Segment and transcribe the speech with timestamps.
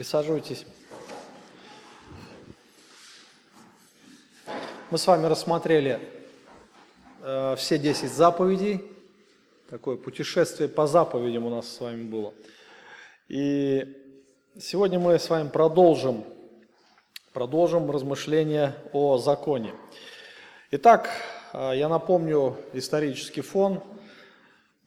[0.00, 0.64] Присаживайтесь.
[4.90, 6.00] Мы с вами рассмотрели
[7.20, 8.82] э, все 10 заповедей.
[9.68, 12.32] Такое путешествие по заповедям у нас с вами было.
[13.28, 13.94] И
[14.58, 16.24] сегодня мы с вами продолжим,
[17.34, 19.74] продолжим размышления о законе.
[20.70, 21.10] Итак,
[21.52, 23.82] э, я напомню исторический фон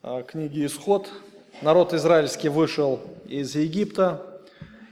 [0.01, 1.07] э, книги «Исход».
[1.61, 4.32] Народ израильский вышел из Египта,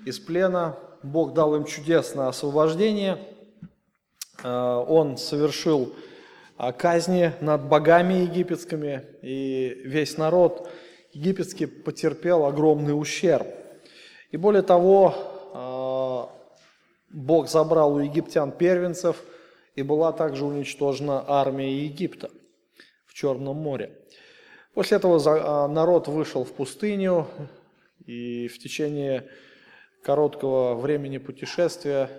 [0.06, 0.78] из плена.
[1.04, 3.18] Бог дал им чудесное освобождение.
[4.44, 5.94] Э, он совершил
[6.58, 10.70] э, казни над богами египетскими, и весь народ
[11.14, 13.48] египетский потерпел огромный ущерб.
[14.32, 16.30] И более того,
[17.10, 19.18] э, Бог забрал у египтян первенцев,
[19.76, 22.30] и была также уничтожена армия Египта
[23.06, 23.98] в Черном море.
[24.74, 27.28] После этого народ вышел в пустыню,
[28.06, 29.30] и в течение
[30.04, 32.10] короткого времени путешествия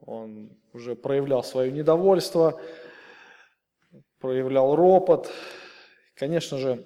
[0.00, 2.60] он уже проявлял свое недовольство,
[4.20, 5.30] проявлял ропот.
[6.14, 6.84] Конечно же,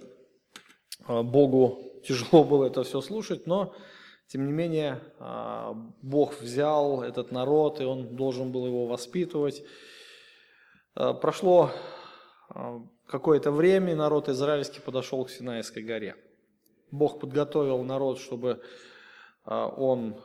[1.06, 3.74] а, Богу тяжело было это все слушать, но
[4.26, 9.62] тем не менее а, Бог взял этот народ, и он должен был его воспитывать.
[10.94, 11.70] А, прошло
[13.06, 16.16] какое-то время, народ израильский подошел к Синайской горе.
[16.90, 18.60] Бог подготовил народ, чтобы
[19.46, 20.20] он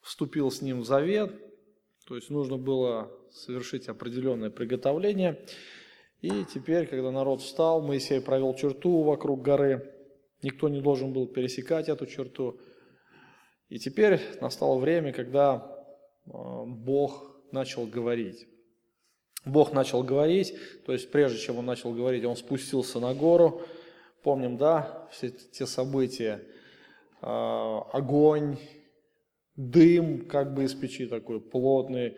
[0.00, 1.32] вступил с ним в завет,
[2.06, 5.44] то есть нужно было совершить определенное приготовление.
[6.20, 9.92] И теперь, когда народ встал, Моисей провел черту вокруг горы,
[10.42, 12.60] никто не должен был пересекать эту черту.
[13.68, 15.66] И теперь настало время, когда
[16.26, 18.46] а, Бог начал говорить.
[19.44, 20.54] Бог начал говорить,
[20.86, 23.62] то есть прежде чем он начал говорить, он спустился на гору.
[24.22, 26.46] Помним, да, все те события,
[27.22, 28.58] огонь,
[29.56, 32.16] дым как бы из печи такой, плотный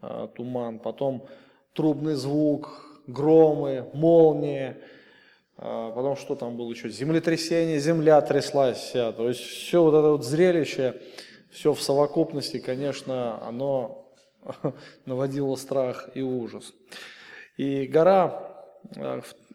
[0.00, 1.26] а, туман, потом
[1.74, 4.76] трубный звук, громы, молнии,
[5.56, 10.10] а, потом что там было еще, землетрясение, земля тряслась вся, то есть все вот это
[10.10, 11.00] вот зрелище,
[11.50, 14.12] все в совокупности, конечно, оно
[15.06, 16.72] наводило страх и ужас.
[17.56, 18.64] И гора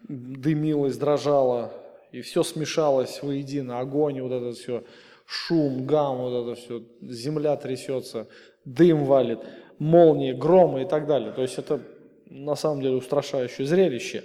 [0.07, 1.73] дымилась, дрожала,
[2.11, 4.83] и все смешалось воедино, огонь, вот это все,
[5.25, 8.27] шум, гам, вот это все, земля трясется,
[8.65, 9.39] дым валит,
[9.79, 11.31] молнии, громы и так далее.
[11.31, 11.81] То есть это
[12.29, 14.23] на самом деле устрашающее зрелище.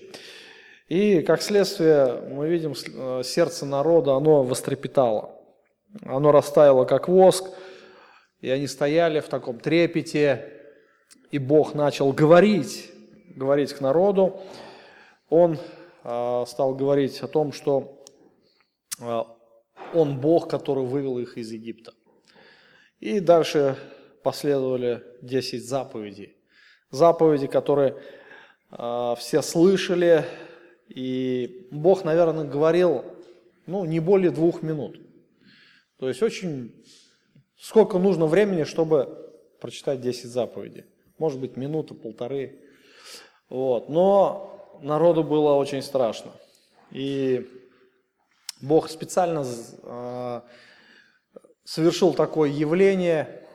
[0.89, 5.31] И как следствие мы видим, э, сердце народа, оно вострепетало.
[6.05, 7.51] Оно растаяло как воск,
[8.41, 10.53] и они стояли в таком трепете,
[11.31, 12.91] и Бог начал говорить,
[13.35, 14.41] говорить к народу.
[15.29, 15.59] Он
[16.03, 18.03] стал говорить о том, что
[19.01, 19.27] а,
[19.95, 21.93] он Бог, который вывел их из Египта.
[23.01, 23.77] И дальше
[24.23, 26.37] последовали 10 заповедей.
[26.91, 27.97] Заповеди, которые
[28.71, 30.25] а, все слышали,
[30.89, 33.05] и Бог, наверное, говорил,
[33.67, 35.01] ну, не более двух минут.
[35.99, 36.85] То есть очень,
[37.57, 40.85] сколько нужно времени, чтобы прочитать 10 заповедей?
[41.19, 42.61] Может быть, минута, полторы.
[43.49, 43.89] Вот.
[43.89, 46.33] Но народу было очень страшно.
[46.91, 47.49] И
[48.61, 50.41] Бог специально э,
[51.65, 53.47] совершил такое явление.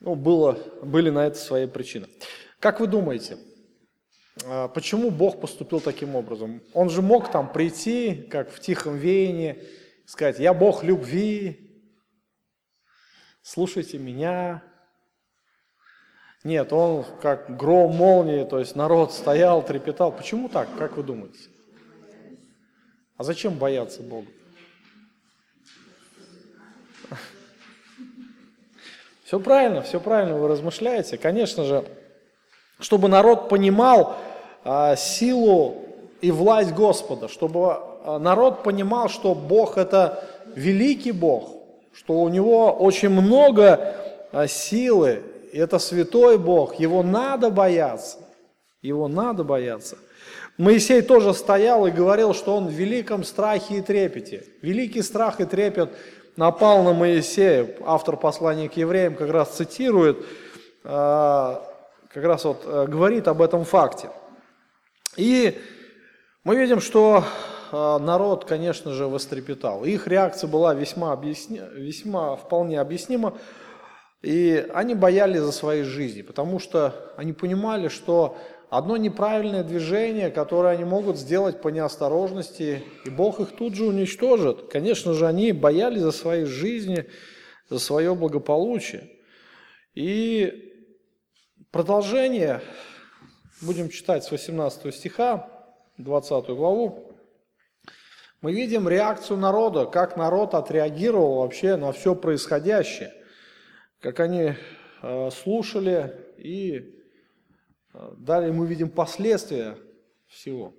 [0.00, 2.08] Ну, было, были на это свои причины.
[2.60, 3.38] Как вы думаете,
[4.44, 6.62] э, почему Бог поступил таким образом?
[6.72, 9.62] Он же мог там прийти, как в тихом веянии,
[10.06, 11.82] сказать, я Бог любви,
[13.42, 14.62] слушайте меня,
[16.46, 20.12] нет, он как гром молнии, то есть народ стоял, трепетал.
[20.12, 21.40] Почему так, как вы думаете?
[23.16, 24.28] А зачем бояться Бога?
[29.24, 31.18] Все правильно, все правильно вы размышляете.
[31.18, 31.84] Конечно же,
[32.78, 34.14] чтобы народ понимал
[34.62, 35.84] а, силу
[36.20, 37.72] и власть Господа, чтобы
[38.04, 40.22] а, народ понимал, что Бог это
[40.54, 41.56] великий Бог,
[41.92, 43.96] что у Него очень много
[44.30, 45.24] а, силы
[45.56, 48.18] это святой Бог, его надо бояться.
[48.82, 49.98] Его надо бояться.
[50.58, 54.44] Моисей тоже стоял и говорил, что он в великом страхе и трепете.
[54.62, 55.90] Великий страх и трепет
[56.36, 57.68] напал на Моисея.
[57.84, 60.24] Автор послания к евреям как раз цитирует,
[60.84, 61.62] а,
[62.12, 64.08] как раз вот э, говорит об этом факте.
[65.16, 65.58] И
[66.44, 67.24] мы видим, что
[67.72, 69.84] а, народ, конечно же, вострепетал.
[69.84, 71.60] Их реакция была весьма, объясни...
[71.74, 73.36] весьма вполне объяснима.
[74.22, 78.36] И они боялись за свои жизни, потому что они понимали, что
[78.70, 84.68] одно неправильное движение, которое они могут сделать по неосторожности, и Бог их тут же уничтожит.
[84.68, 87.06] Конечно же, они боялись за свои жизни,
[87.68, 89.10] за свое благополучие.
[89.94, 90.72] И
[91.70, 92.60] продолжение
[93.60, 95.48] будем читать с 18 стиха,
[95.98, 97.12] 20 главу.
[98.42, 103.12] Мы видим реакцию народа, как народ отреагировал вообще на все происходящее,
[104.06, 104.54] как они
[105.02, 106.92] э, слушали и
[108.18, 109.76] Далее мы видим последствия
[110.28, 110.74] всего.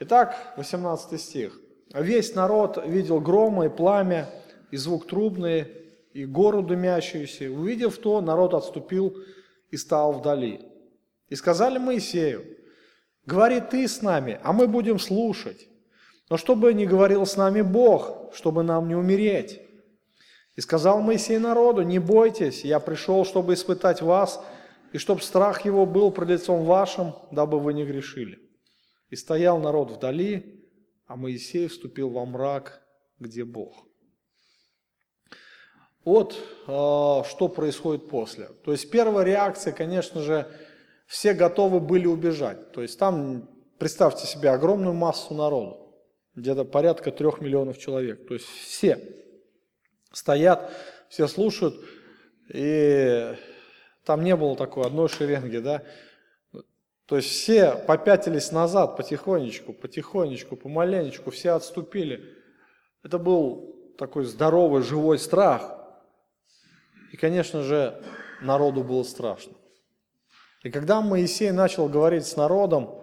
[0.00, 1.60] Итак, 18 стих.
[1.94, 4.28] «Весь народ видел грома и пламя,
[4.72, 5.68] и звук трубный,
[6.12, 7.52] и гору дымящуюся.
[7.52, 9.16] Увидев то, народ отступил
[9.70, 10.60] и стал вдали.
[11.28, 12.44] И сказали Моисею,
[13.26, 15.68] говори ты с нами, а мы будем слушать.
[16.28, 19.60] Но чтобы не говорил с нами Бог, чтобы нам не умереть.
[20.60, 24.44] И сказал Моисей народу, не бойтесь, я пришел, чтобы испытать вас,
[24.92, 28.38] и чтоб страх его был пред лицом вашим, дабы вы не грешили.
[29.08, 30.62] И стоял народ вдали,
[31.06, 32.82] а Моисей вступил во мрак,
[33.18, 33.86] где Бог.
[36.04, 38.48] Вот э, что происходит после.
[38.62, 40.46] То есть первая реакция, конечно же,
[41.06, 42.72] все готовы были убежать.
[42.72, 43.48] То есть там,
[43.78, 45.94] представьте себе, огромную массу народу,
[46.34, 48.28] где-то порядка трех миллионов человек.
[48.28, 49.20] То есть все
[50.20, 50.70] стоят,
[51.08, 51.74] все слушают,
[52.52, 53.34] и
[54.04, 55.82] там не было такой одной шеренги, да.
[57.06, 62.36] То есть все попятились назад потихонечку, потихонечку, помаленечку, все отступили.
[63.02, 65.62] Это был такой здоровый, живой страх.
[67.12, 68.00] И, конечно же,
[68.42, 69.54] народу было страшно.
[70.62, 73.02] И когда Моисей начал говорить с народом,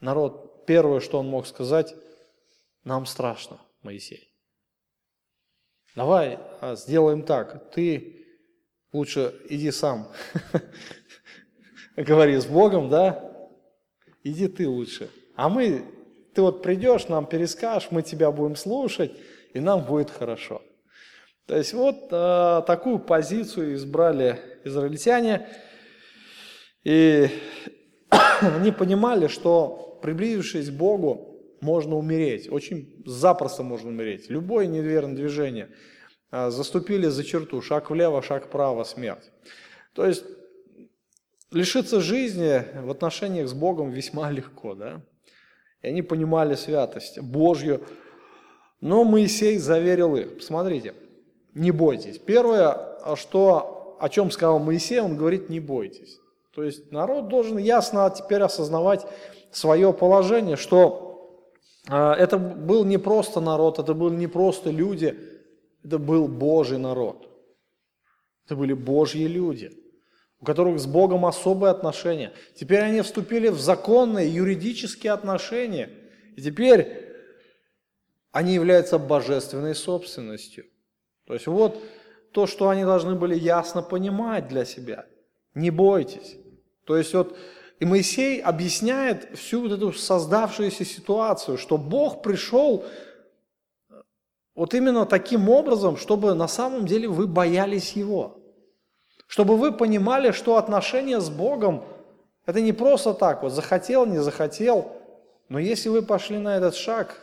[0.00, 1.94] народ, первое, что он мог сказать,
[2.82, 4.33] нам страшно, Моисей.
[5.94, 8.26] Давай а, сделаем так, ты
[8.92, 10.08] лучше иди сам.
[11.96, 13.48] Говори с Богом, да?
[14.24, 15.08] Иди ты лучше.
[15.36, 15.84] А мы,
[16.34, 19.12] ты вот придешь, нам перескажешь, мы тебя будем слушать,
[19.52, 20.62] и нам будет хорошо.
[21.46, 25.46] То есть вот э, такую позицию избрали израильтяне,
[26.82, 27.28] и
[28.40, 34.30] они понимали, что приблизившись к Богу, можно умереть, очень запросто можно умереть.
[34.30, 35.70] Любое неверное движение–
[36.36, 39.30] а, заступили за черту, шаг влево, шаг вправо, смерть.
[39.92, 40.24] То есть
[41.52, 45.00] лишиться жизни в отношениях с Богом весьма легко, да?
[45.82, 47.84] И они понимали святость Божью.
[48.80, 50.38] Но Моисей заверил их.
[50.38, 50.94] Посмотрите,
[51.54, 52.18] не бойтесь.
[52.18, 56.18] Первое, что, о чем сказал Моисей, он говорит, не бойтесь.
[56.52, 59.06] То есть народ должен ясно теперь осознавать
[59.52, 61.03] свое положение, что
[61.86, 65.16] это был не просто народ, это были не просто люди,
[65.84, 67.28] это был Божий народ.
[68.46, 69.70] Это были Божьи люди,
[70.40, 72.32] у которых с Богом особые отношения.
[72.54, 75.90] Теперь они вступили в законные юридические отношения.
[76.36, 77.04] И теперь
[78.32, 80.66] они являются божественной собственностью.
[81.26, 81.82] То есть вот
[82.32, 85.06] то, что они должны были ясно понимать для себя.
[85.54, 86.36] Не бойтесь.
[86.84, 87.36] То есть вот
[87.80, 92.84] и Моисей объясняет всю вот эту создавшуюся ситуацию, что Бог пришел
[94.54, 98.38] вот именно таким образом, чтобы на самом деле вы боялись Его.
[99.26, 101.84] Чтобы вы понимали, что отношения с Богом–
[102.46, 104.92] это не просто так, вот захотел, не захотел.
[105.48, 107.16] Но если вы пошли на этот шаг,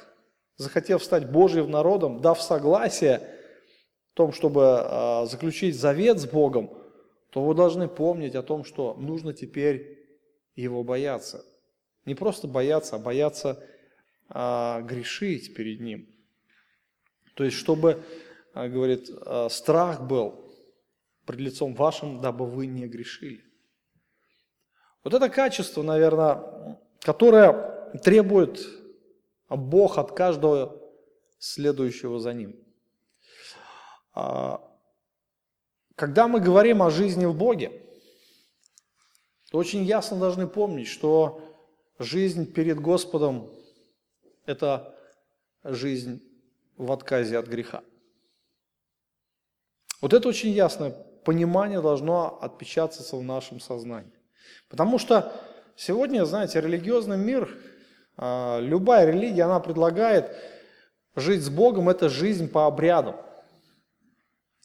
[0.58, 3.22] захотев стать Божьим народом, дав согласие
[4.12, 6.72] в том, чтобы э, заключить завет с Богом,
[7.30, 10.01] то вы должны помнить о том, что нужно теперь
[10.56, 11.46] Его бояться.
[12.06, 13.64] Не просто бояться, а бояться
[14.30, 16.12] э, грешить перед Ним.
[17.36, 18.04] То есть, чтобы,
[18.54, 20.54] а, говорит, а, страх был
[21.26, 23.44] пред лицом вашим, дабы вы не грешили.
[25.04, 28.64] Вот это качество, наверное, которое требует
[29.50, 30.80] Бог от каждого
[31.40, 32.56] следующего за ним.
[34.14, 34.62] А,
[35.96, 37.81] когда мы говорим о жизни в Боге,
[39.52, 41.42] то очень ясно должны помнить, что
[42.00, 43.50] жизнь перед Господом–
[44.46, 44.96] это
[45.62, 46.24] жизнь
[46.78, 47.84] в отказе от греха.
[50.00, 50.92] Вот это очень ясное
[51.26, 54.14] понимание должно отпечататься в нашем сознании.
[54.70, 55.34] Потому что
[55.76, 57.54] сегодня, знаете, религиозный мир,
[58.16, 60.34] а, любая религия, она предлагает
[61.18, 63.18] жить с Богом– это жизнь по обрядам.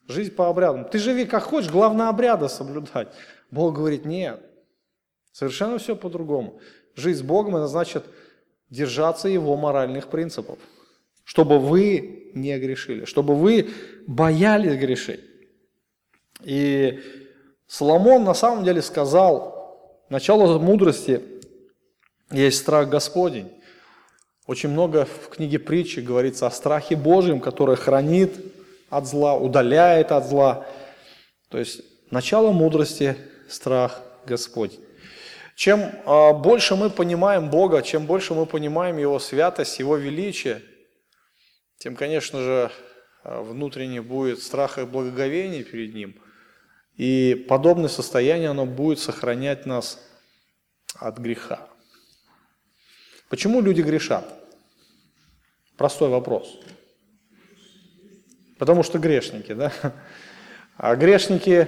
[0.07, 0.85] Жизнь по обрядам.
[0.85, 3.09] Ты живи как хочешь, главное обряды соблюдать.
[3.51, 4.46] Бог говорит, нет,
[5.37, 6.61] совершенно все по-другому.
[6.95, 8.05] Жить с Богом– это значит
[8.71, 10.59] держаться Его моральных принципов–
[11.27, 13.71] чтобы вы не грешили, чтобы вы
[14.07, 15.21] боялись грешить.
[16.43, 17.01] И
[17.67, 21.21] Соломон на самом деле сказал, начало мудрости
[22.31, 23.51] есть страх Господень.
[24.47, 28.33] Очень много в книге притчи говорится о страхе Божьем, который хранит
[28.89, 30.65] от зла, удаляет от зла.
[31.49, 33.17] То есть начало мудрости–
[33.49, 34.79] страх Господь.
[35.57, 40.63] Чем а, больше мы понимаем Бога, чем больше мы понимаем Его святость, Его величие,
[41.79, 42.71] тем, конечно же,
[43.25, 46.21] а, внутренне будет страх и благоговение перед Ним.
[46.97, 49.99] И подобное состояние, оно будет сохранять нас
[50.95, 51.67] от греха.
[53.31, 54.31] Почему люди грешат?
[55.79, 56.55] Простой вопрос.
[58.59, 59.73] Потому что грешники, да?
[60.77, 61.67] А грешники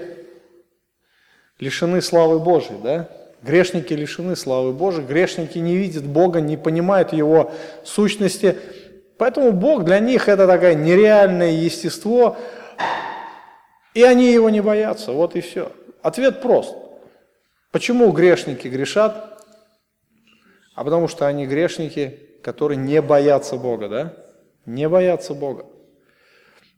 [1.58, 3.27] лишены славы Божьей, да?
[3.42, 7.52] Грешники лишены славы Божьей, грешники не видят Бога, не понимают Его
[7.84, 8.56] сущности.
[9.16, 12.36] Поэтому Бог для них это такое нереальное естество,
[13.94, 15.12] и они Его не боятся.
[15.12, 15.70] Вот и все.
[16.02, 16.74] Ответ прост.
[17.70, 19.44] Почему грешники грешат?
[20.74, 24.14] А потому что они грешники, которые не боятся Бога, да?
[24.66, 25.66] Не боятся Бога.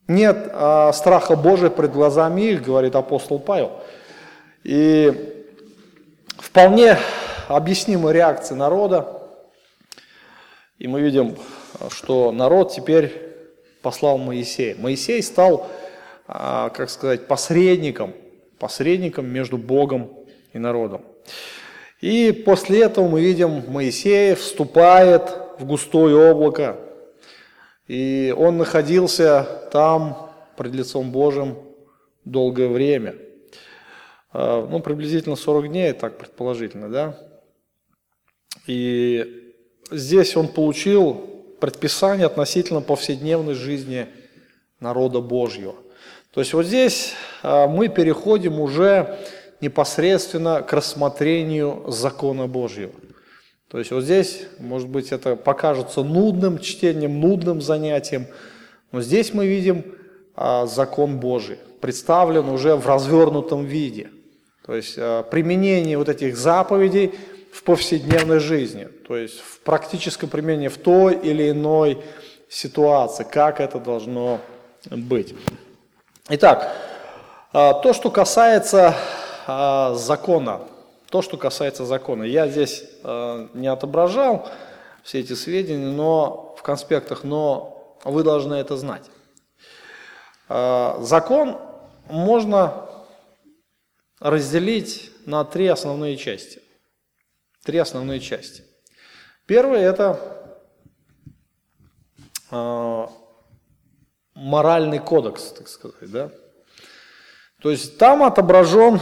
[0.09, 3.81] Нет а, страха Божия пред глазами их, говорит апостол Павел.
[4.65, 5.40] И
[6.41, 6.97] вполне
[7.49, 9.23] объяснима реакция народа.
[10.79, 11.37] И мы видим,
[11.91, 13.13] что народ теперь
[13.83, 14.77] послал Моисея.
[14.77, 15.69] Моисей стал,
[16.27, 18.15] а, как сказать, посредником,
[18.59, 20.11] посредником между Богом
[20.53, 21.05] и народом.
[22.01, 26.79] И после этого мы видим, Моисей вступает в густое облако,
[27.87, 31.59] и он находился там пред лицом Божьим
[32.25, 33.17] долгое время.
[34.33, 37.19] А, ну, приблизительно 40 дней, так предположительно, да.
[38.67, 39.55] И
[39.91, 41.15] здесь он получил
[41.61, 44.07] предписание относительно повседневной жизни
[44.79, 45.75] народа Божьего.
[46.33, 49.19] То есть вот здесь а, мы переходим уже
[49.61, 52.93] непосредственно к рассмотрению закона Божьего.
[53.69, 58.27] То есть вот здесь, может быть, это покажется нудным чтением, нудным занятием,
[58.91, 59.85] но здесь мы видим
[60.35, 64.09] а, закон Божий, представлен уже в развернутом виде.
[64.71, 67.19] То есть а, применение вот этих заповедей
[67.53, 72.01] в повседневной жизни, то есть в практическом применении в той или иной
[72.49, 74.39] ситуации, как это должно
[74.89, 75.35] быть.
[76.29, 76.73] Итак,
[77.53, 78.95] а, то, что касается
[79.49, 80.61] а, закона.
[81.11, 82.23] То, что касается закона.
[82.23, 82.85] Я здесь
[83.55, 84.49] не отображал
[85.03, 89.03] все эти сведения но, в конспектах, но вы должны это знать.
[90.49, 91.59] Закон
[92.09, 92.87] можно
[94.21, 96.63] разделить на три основные части.
[97.65, 98.65] Три основные части.
[99.47, 100.37] Первое– это
[104.35, 106.31] моральный кодекс, так сказать, да?
[107.61, 109.01] То есть там отображен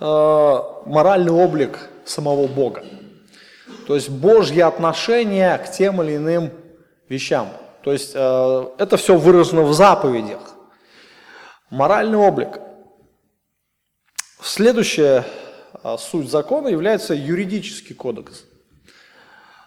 [0.00, 2.84] Э, моральный облик самого Бога.
[3.86, 6.52] То есть Божье отношение к тем или иным
[7.08, 7.48] вещам.
[7.82, 10.40] То есть э, это все выражено в заповедях.
[11.70, 12.60] Моральный облик.
[14.40, 15.24] Следующая
[15.82, 18.44] э, суть закона является юридический кодекс.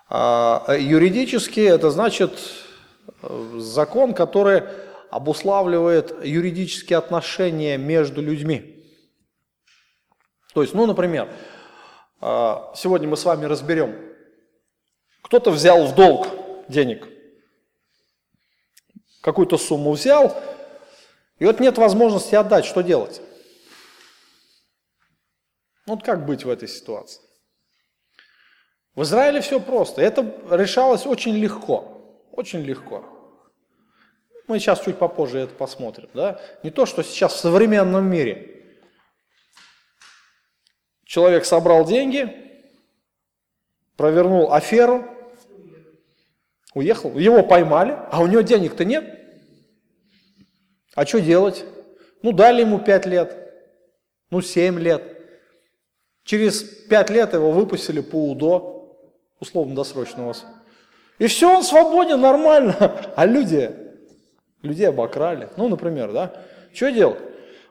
[0.09, 2.37] Юридический– это значит
[3.53, 4.63] закон, который
[5.09, 8.85] обуславливает юридические отношения между людьми.
[10.53, 11.29] То есть, ну, например,
[12.19, 13.95] а, сегодня мы с вами разберем,
[15.21, 16.27] кто-то взял в долг
[16.67, 17.07] денег,
[19.21, 20.35] какую-то сумму взял,
[21.39, 23.21] и вот нет возможности отдать, что делать?
[25.87, 27.21] Ну, вот как быть в этой ситуации?
[28.95, 30.01] В Израиле все просто.
[30.01, 32.27] Это решалось очень легко.
[32.31, 33.05] Очень легко.
[34.47, 36.09] Мы сейчас чуть попозже это посмотрим.
[36.13, 36.41] Да?
[36.63, 38.47] Не то, что сейчас в современном мире–
[41.11, 42.33] Человек собрал деньги,
[43.97, 45.05] провернул аферу,
[46.73, 47.17] уехал.
[47.17, 49.19] Его поймали, а у него денег-то нет.
[50.95, 51.65] А что делать?
[52.21, 53.35] Ну, дали ему пять лет,
[54.29, 55.10] ну, семь лет.
[56.23, 58.97] Через пять лет его выпустили по УДО,
[59.39, 60.35] условно-досрочного.
[61.19, 63.11] И все, он свободен, нормально.
[63.15, 63.75] А люди,
[64.61, 65.49] людей обокрали.
[65.57, 66.33] Ну, например, да?
[66.73, 67.19] Что делать?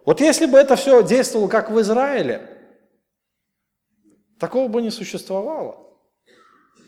[0.04, 2.60] Вот если бы это все действовало как в Израиле,
[4.40, 5.76] Такого бы не существовало.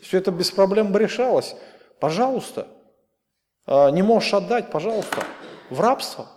[0.01, 1.55] Все это без проблем бы решалось.
[1.99, 2.67] Пожалуйста.
[3.67, 5.23] А, не можешь отдать, пожалуйста.
[5.69, 6.27] В рабство.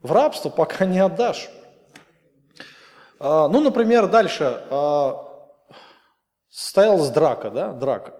[0.00, 1.50] В рабство, пока не отдашь.
[3.22, 4.66] А, ну, например, дальше.
[4.70, 5.28] А,
[6.48, 8.18] Состоялась драка, да, драка.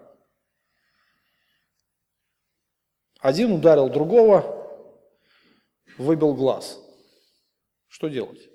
[3.19, 4.67] Один ударил другого,
[5.99, 6.79] выбил глаз.
[7.87, 8.49] Что делать?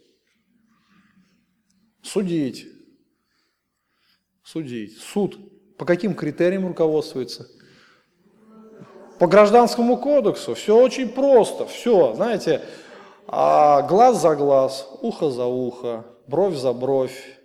[2.03, 2.67] Судить
[4.49, 4.99] судить.
[4.99, 5.39] Суд
[5.77, 7.47] по каким критериям руководствуется?
[9.19, 10.55] По гражданскому кодексу.
[10.55, 11.67] Все очень просто.
[11.67, 12.65] Все, знаете,
[13.27, 17.39] а глаз за глаз, ухо за ухо, бровь за бровь,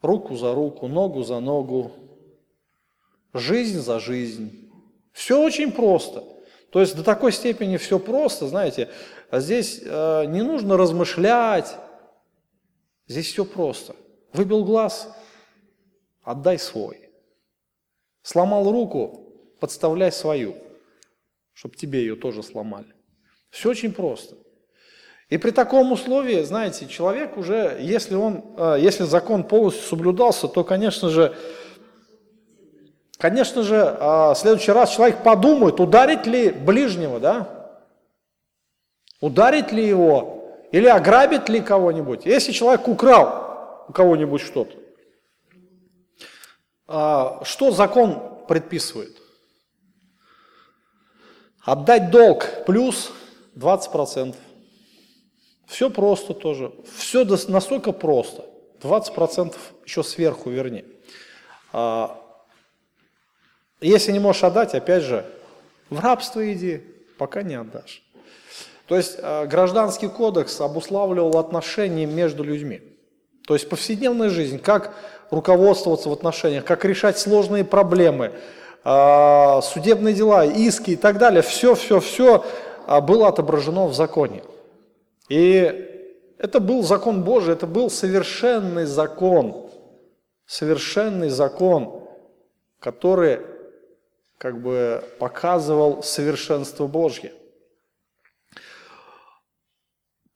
[0.00, 1.90] руку за руку, ногу за ногу,
[3.32, 4.70] жизнь за жизнь.
[5.12, 6.24] Все очень просто.
[6.70, 8.88] То есть до такой степени все просто, знаете,
[9.30, 11.74] а здесь э, не нужно размышлять,
[13.06, 13.94] здесь все просто.
[14.32, 15.14] Выбил глаз,
[16.22, 17.10] отдай свой.
[18.22, 20.56] Сломал руку, подставляй свою,
[21.52, 22.94] чтобы тебе ее тоже сломали.
[23.50, 24.36] Все очень просто.
[25.32, 30.62] И при таком условии, знаете, человек уже, если, он, э, если закон полностью соблюдался, то,
[30.62, 31.34] конечно же,
[33.16, 37.48] конечно же, э, в следующий раз человек подумает, ударить ли ближнего, да?
[39.22, 40.66] Ударить ли его?
[40.70, 42.26] Или ограбить ли кого-нибудь?
[42.26, 44.76] Если человек украл у кого-нибудь что-то,
[46.88, 49.16] э, что закон предписывает?
[51.64, 53.10] Отдать долг плюс
[53.54, 54.36] 20%.
[55.66, 56.72] Все просто тоже.
[56.96, 58.44] Все настолько просто.
[58.82, 59.54] 20%
[59.84, 60.84] еще сверху верни.
[61.72, 62.18] А,
[63.80, 65.24] если не можешь отдать, опять же,
[65.90, 66.82] в рабство иди,
[67.18, 68.02] пока не отдашь.
[68.86, 72.82] То есть а, гражданский кодекс обуславливал отношения между людьми.
[73.46, 74.94] То есть повседневная жизнь, как
[75.30, 78.32] руководствоваться в отношениях, как решать сложные проблемы,
[78.84, 82.44] а, судебные дела, иски и так далее, все-все-все
[83.02, 84.42] было отображено в законе.
[85.28, 85.92] И
[86.38, 89.70] это был закон Божий, это был совершенный закон,
[90.46, 92.08] совершенный закон,
[92.78, 93.40] который
[94.38, 97.32] как бы показывал совершенство Божье.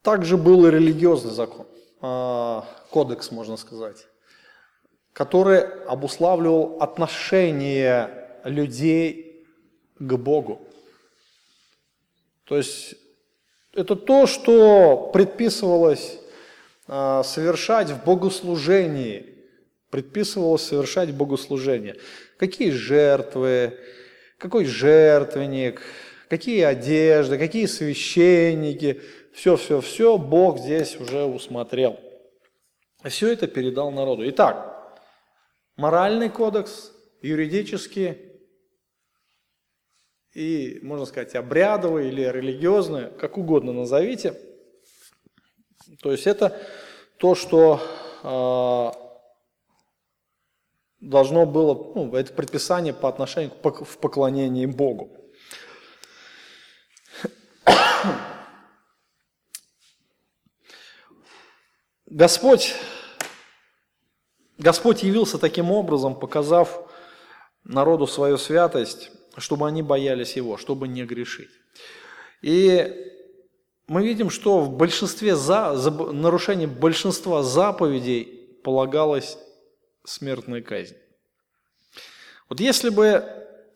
[0.02, 1.66] Также был и религиозный закон,
[2.00, 4.06] а, кодекс, можно сказать,
[5.12, 9.44] который обуславливал отношение людей
[9.98, 10.68] к Богу.
[12.44, 12.94] То есть
[13.76, 16.18] это то, что предписывалось
[16.88, 19.34] а, совершать в богослужении.
[19.90, 21.94] Предписывалось совершать в богослужении.
[22.38, 23.78] Какие жертвы,
[24.38, 25.82] какой жертвенник,
[26.28, 29.00] какие одежды, какие священники.
[29.32, 32.00] Все-все-все Бог здесь уже усмотрел.
[33.04, 34.28] Все это передал народу.
[34.30, 34.98] Итак,
[35.76, 38.25] моральный кодекс, юридический,
[40.36, 44.38] и, можно сказать, обрядовые или религиозные, как угодно назовите.
[46.02, 46.60] То есть это
[47.16, 47.80] то, что
[48.22, 48.92] э,
[51.00, 55.10] должно было, ну, это предписание по отношению к, в поклонении Богу.
[62.04, 62.74] Господь,
[64.58, 66.92] Господь явился таким образом, показав
[67.64, 71.50] народу свою святость, чтобы они боялись Его, чтобы не грешить.
[72.42, 73.12] И
[73.86, 78.24] мы видим, что в большинстве за, за нарушение большинства заповедей
[78.64, 79.38] полагалась
[80.04, 80.96] смертная казнь.
[82.48, 83.24] Вот если бы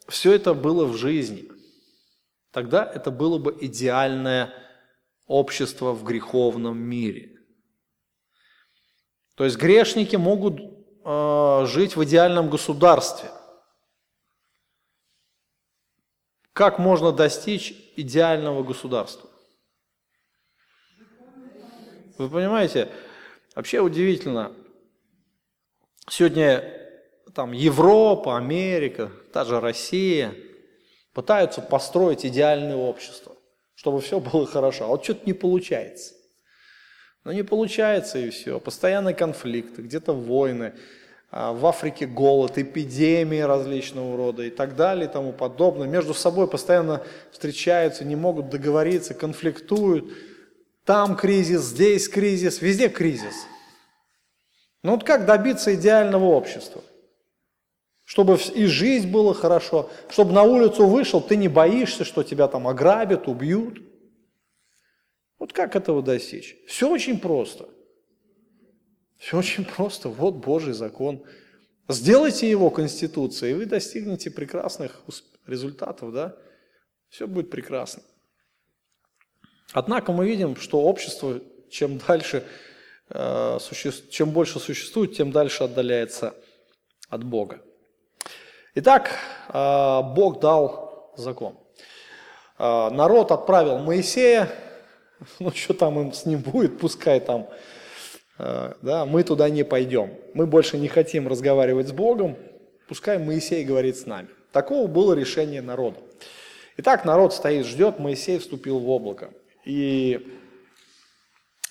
[0.08, 1.48] все это было в жизни,
[2.52, 4.52] тогда это было бы идеальное
[5.26, 7.36] общество в греховном мире.
[9.36, 10.60] То есть грешники могут
[11.04, 13.30] э, жить в идеальном государстве–
[16.60, 19.30] Как можно достичь идеального государства?
[22.18, 22.90] Вы понимаете,
[23.54, 24.52] вообще удивительно.
[26.10, 26.62] Сегодня
[27.34, 30.34] там Европа, Америка, та же Россия
[31.14, 33.34] пытаются построить идеальное общество,
[33.74, 34.84] чтобы все было хорошо.
[34.84, 36.12] А вот что-то не получается.
[37.24, 38.60] Но не получается и все.
[38.60, 40.74] Постоянные конфликты, где-то войны,
[41.30, 45.86] в Африке голод, эпидемии различного рода и так далее и тому подобное.
[45.86, 50.12] Между собой постоянно встречаются, не могут договориться, конфликтуют.
[50.84, 53.46] Там кризис, здесь кризис, везде кризис.
[54.82, 56.82] Ну вот как добиться идеального общества?
[58.04, 62.66] Чтобы и жизнь была хорошо, чтобы на улицу вышел, ты не боишься, что тебя там
[62.66, 63.78] ограбят, убьют.
[65.38, 66.56] Вот как этого достичь?
[66.66, 67.68] Все очень просто–
[69.20, 70.08] все очень просто.
[70.08, 71.22] Вот Божий закон.
[71.88, 75.02] Сделайте его конституцией, и вы достигнете прекрасных
[75.46, 76.36] результатов, да?
[77.10, 78.02] Все будет прекрасно.
[79.72, 82.44] Однако мы видим, что общество, чем дальше,
[83.10, 83.58] э,
[84.10, 86.34] чем больше существует, тем дальше отдаляется
[87.10, 87.60] от Бога.
[88.74, 89.10] Итак,
[89.48, 89.52] э,
[90.14, 91.58] Бог дал закон.
[92.58, 94.50] Э, народ отправил Моисея,
[95.40, 97.50] ну что там им с ним будет, пускай там
[98.82, 100.10] да, мы туда не пойдем.
[100.34, 102.36] Мы больше не хотим разговаривать с Богом,
[102.88, 104.28] пускай Моисей говорит с нами.
[104.52, 105.98] Такого было решение народа.
[106.76, 109.30] Итак, народ стоит, ждет, Моисей вступил в облако.
[109.64, 110.36] И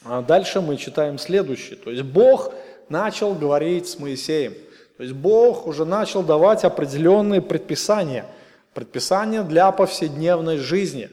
[0.03, 1.75] а дальше мы читаем следующее.
[1.75, 2.53] То есть Бог
[2.87, 4.53] начал говорить с Моисеем.
[4.97, 8.25] То есть Бог уже начал давать определенные предписания.
[8.73, 11.09] Предписания для повседневной жизни.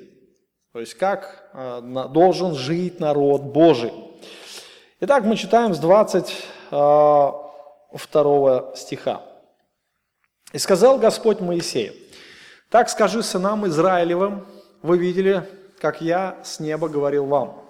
[0.73, 3.93] То есть как а, должен жить народ Божий.
[4.99, 6.33] Итак, мы читаем с 22
[6.71, 9.23] а, стиха.
[10.55, 11.93] «И сказал Господь Моисею,
[12.71, 14.47] так скажи сынам Израилевым,
[14.81, 15.47] вы видели,
[15.81, 17.63] как я с неба говорил вам.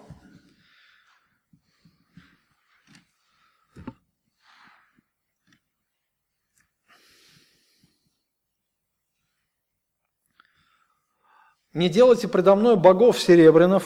[11.73, 13.83] Не делайте предо мной богов серебряных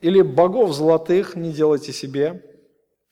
[0.00, 2.49] или богов золотых, не делайте себе.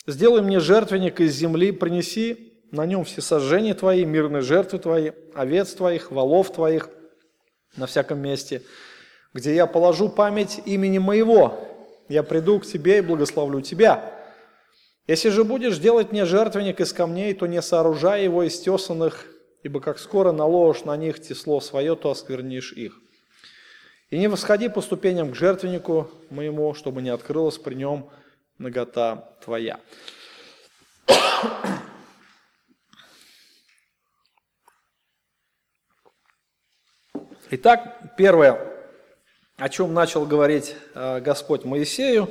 [0.09, 5.75] Сделай мне жертвенник из земли, принеси на нем все сожжения твои, мирные жертвы твои, овец
[5.75, 6.88] твоих, волов твоих
[7.77, 8.62] на всяком месте,
[9.35, 11.61] где я положу память имени моего.
[12.09, 14.14] Я приду к тебе и благословлю тебя.
[15.07, 19.27] Если же будешь делать мне жертвенник из камней, то не сооружай его из тесанных,
[19.62, 22.99] ибо как скоро наложишь на них тесло свое, то осквернишь их.
[24.09, 28.09] И не восходи по ступеням к жертвеннику моему, чтобы не открылась при нем
[28.59, 29.81] нагота твоя.
[37.51, 38.61] Итак, первое,
[39.57, 42.31] о чем начал говорить э, Господь Моисею,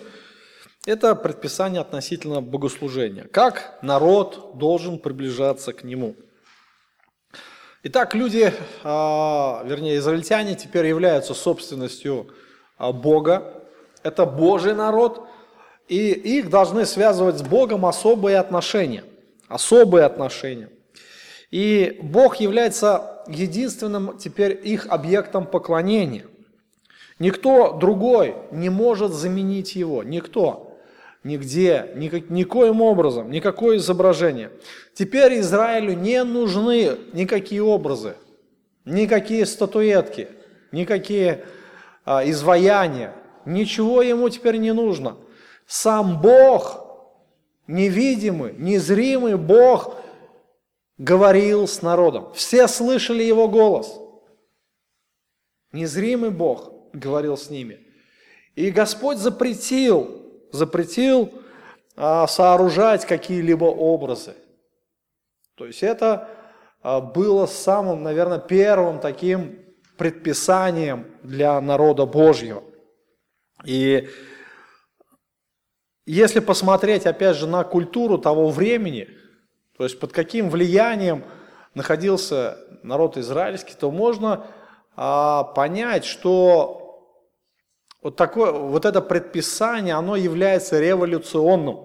[0.85, 3.23] это предписание относительно богослужения.
[3.23, 6.15] Как народ должен приближаться к нему–
[7.89, 8.51] Итак, люди,
[8.83, 12.27] а, вернее, израильтяне теперь являются собственностью
[12.77, 13.63] а, Бога.
[14.03, 15.25] Это Божий народ,
[15.87, 19.03] и их должны связывать с Богом особые отношения.
[19.47, 20.69] Особые отношения.
[21.51, 26.25] И Бог является единственным теперь их объектом поклонения.
[27.19, 30.03] Никто другой не может заменить его.
[30.03, 30.67] Никто
[31.23, 34.51] нигде, никак, никоим образом, никакое изображение.
[34.93, 38.15] Теперь Израилю не нужны никакие образы,
[38.85, 40.29] никакие статуэтки,
[40.71, 41.45] никакие
[42.05, 43.13] а, изваяния,
[43.45, 45.17] ничего ему теперь не нужно.
[45.67, 46.87] Сам Бог,
[47.67, 49.95] невидимый, незримый Бог,
[50.97, 52.33] говорил с народом.
[52.33, 53.99] Все слышали его голос.
[55.71, 57.85] Незримый Бог говорил с ними.
[58.55, 60.17] И Господь запретил
[60.51, 61.31] запретил
[61.95, 64.35] а, сооружать какие-либо образы.
[65.55, 66.29] То есть это
[66.81, 69.59] а, было самым, наверное, первым таким
[69.97, 72.63] предписанием для народа Божьего.
[73.65, 74.09] И
[76.07, 79.09] если посмотреть, опять же, на культуру того времени,
[79.77, 81.25] то есть под каким влиянием
[81.73, 84.47] находился народ израильский, то можно
[84.95, 86.87] а, понять, что
[88.01, 91.79] вот, такое, вот это предписание, оно является революционным.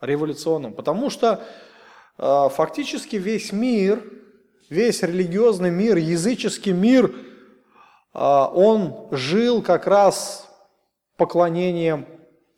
[0.00, 1.44] Революционным, потому что
[2.18, 4.02] э, фактически весь мир,
[4.68, 7.14] весь религиозный мир, языческий мир,
[8.14, 10.50] э, он жил как раз
[11.16, 12.08] поклонением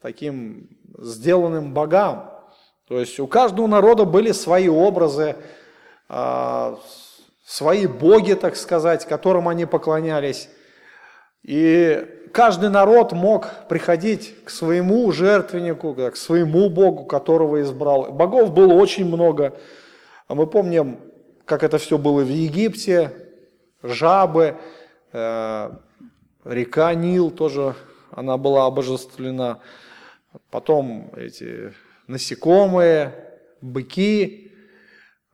[0.05, 2.31] таким сделанным богам.
[2.89, 5.35] То есть у каждого народа были свои образы,
[6.11, 6.77] э,
[7.47, 10.51] свои боги, так сказать, которым они поклонялись.
[11.43, 18.13] И каждый народ мог приходить к своему жертвеннику, к своему Богу, которого избрал.
[18.13, 19.55] Богов было очень много.
[20.29, 20.99] А мы помним,
[21.47, 23.11] как это все было в Египте,
[23.83, 24.59] жабы,
[25.15, 25.71] э,
[26.45, 27.75] река Нил тоже,
[28.11, 29.61] она была обожествлена.
[30.51, 31.73] Потом эти
[32.07, 33.15] насекомые,
[33.61, 34.53] быки,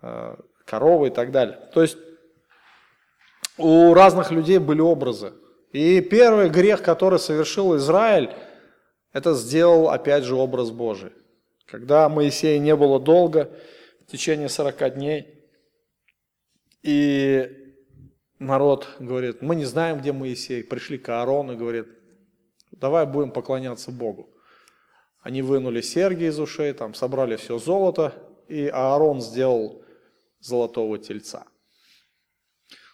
[0.02, 1.58] э, коровы и так далее.
[1.74, 1.98] То есть
[3.58, 5.32] у разных людей были образы.
[5.72, 8.30] И первый грех, который совершил Израиль,
[9.12, 11.12] это сделал опять же образ Божий.
[11.66, 13.50] Когда Моисея не было долго,
[14.06, 15.40] в течение 40 дней,
[16.82, 17.74] и
[18.38, 20.64] народ говорит, мы не знаем, где Моисей.
[20.64, 21.86] Пришли к Аарону и говорит,
[22.72, 24.30] давай будем поклоняться Богу.
[25.20, 28.14] Они вынули серьги из ушей, там собрали все золото,
[28.48, 29.82] и Аарон сделал
[30.40, 31.44] золотого тельца.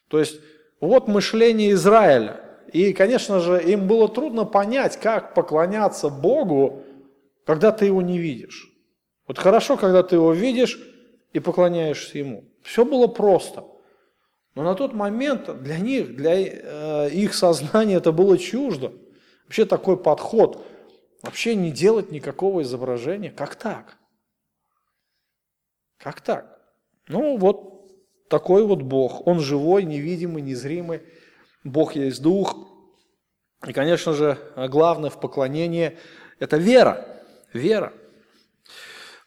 [0.09, 0.41] То есть
[0.81, 2.41] вот мышление Израиля.
[2.73, 6.83] И, конечно же, им было трудно понять, как поклоняться Богу,
[7.45, 8.73] когда ты его не видишь.
[9.27, 10.79] Вот хорошо, когда ты его видишь
[11.33, 12.45] и поклоняешься ему.
[12.63, 13.65] Все было просто.
[14.55, 18.93] Но на тот момент для них, для э, их сознания это было чуждо.
[19.45, 20.65] Вообще такой подход
[21.27, 23.31] Вообще не делать никакого изображения.
[23.31, 23.97] Как так?
[25.99, 26.61] Как так?
[27.09, 29.27] Ну вот такой вот Бог.
[29.27, 31.03] Он живой, невидимый, незримый.
[31.65, 32.57] Бог есть Дух.
[33.67, 35.99] И, конечно же, главное в поклонении–
[36.39, 37.05] это вера.
[37.53, 37.93] Вера.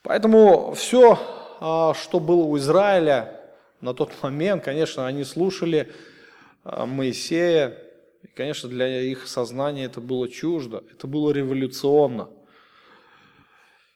[0.01, 1.19] Поэтому все,
[1.59, 3.41] а, что было у Израиля
[3.81, 5.91] на тот момент, конечно, они слушали
[6.63, 7.77] а, Моисея,
[8.23, 12.29] и, конечно, для их сознания это было чуждо, это было революционно.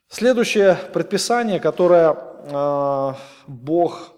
[0.07, 3.13] Следующее предписание, которое э,
[3.47, 4.13] Бог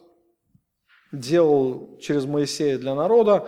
[1.11, 3.47] делал через Моисея для народа,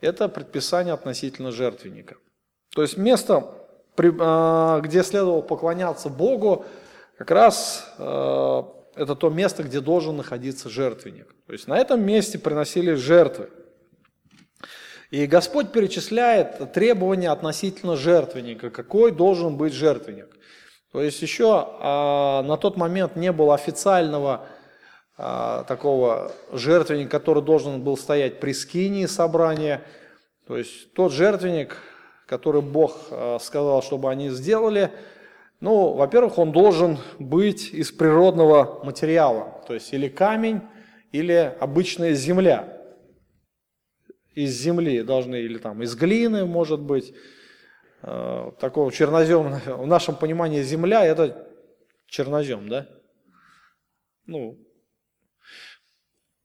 [0.00, 2.16] это предписание относительно жертвенника.
[2.74, 3.52] То есть место,
[3.96, 6.64] э, где следовало поклоняться Богу,
[7.16, 8.62] как раз э,
[8.94, 11.34] это то место, где должен находиться жертвенник.
[11.46, 13.50] То есть на этом месте приносили жертвы.
[15.10, 20.28] И Господь перечисляет требования относительно жертвенника, какой должен быть жертвенник.
[20.92, 24.46] То есть еще а, на тот момент не было официального
[25.16, 29.82] а, такого жертвенника, который должен был стоять при скинии собрания.
[30.46, 31.78] То есть тот жертвенник,
[32.26, 34.92] который Бог а, сказал, чтобы они сделали,
[35.60, 40.60] ну, во-первых, он должен быть из природного материала, то есть или камень,
[41.12, 42.77] или обычная земля
[44.38, 47.12] из земли должны, или там из глины, может быть,
[48.02, 49.60] э, такого чернозема.
[49.66, 51.48] В нашем понимании земля– это
[52.06, 52.88] чернозем, да?
[54.26, 54.64] Ну,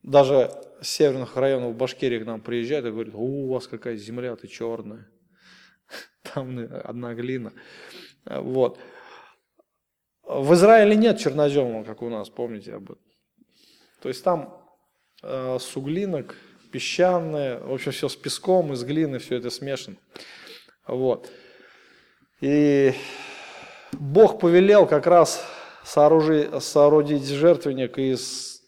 [0.02, 0.52] даже
[0.82, 5.08] с северных районов Башкирии к нам приезжают и говорят, у вас какая земля-то черная.
[6.34, 7.54] Там одна глина.
[8.26, 8.80] Вот.
[10.24, 13.04] В Израиле нет чернозема, как у нас, помните об этом.
[14.02, 14.62] То есть там
[15.22, 16.36] э, суглинок,
[16.74, 19.96] песчаное, в общем, все с песком, из глины, все это смешано.
[20.88, 21.30] Вот.
[22.42, 22.94] И
[23.92, 25.46] Бог повелел как раз
[25.84, 28.64] сооружи, соорудить жертвенник из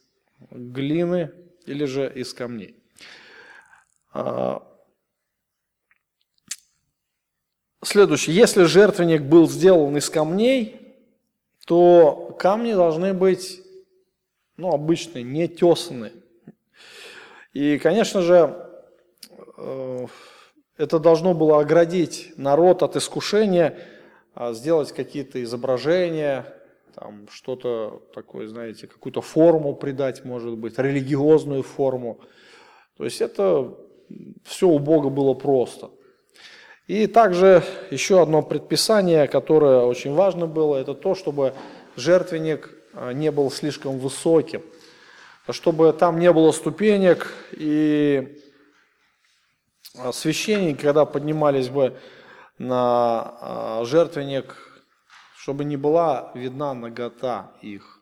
[0.52, 1.32] глины
[1.66, 2.76] или же из камней.
[4.14, 4.62] А,
[7.84, 8.36] следующее.
[8.36, 10.96] Если жертвенник был сделан из камней,
[11.66, 13.64] то камни должны быть
[14.58, 16.14] ну, обычные, не тесанные.
[17.56, 18.54] И, конечно же,
[19.58, 20.08] э,
[20.76, 23.78] это должно было оградить народ от искушения,
[24.34, 26.46] а, сделать какие-то изображения,
[26.94, 32.20] там что-то такое, знаете, какую-то форму придать, может быть, религиозную форму.
[32.98, 33.74] То есть это
[34.44, 35.92] все у Бога было просто.
[36.88, 41.54] И также еще одно предписание, которое очень важно было, это то, чтобы
[41.96, 44.62] жертвенник а, не был слишком высоким
[45.54, 48.42] чтобы там не было ступенек, и
[50.12, 51.98] священники, когда поднимались бы
[52.58, 54.56] на а, жертвенник,
[55.38, 58.02] чтобы не была видна нагота их.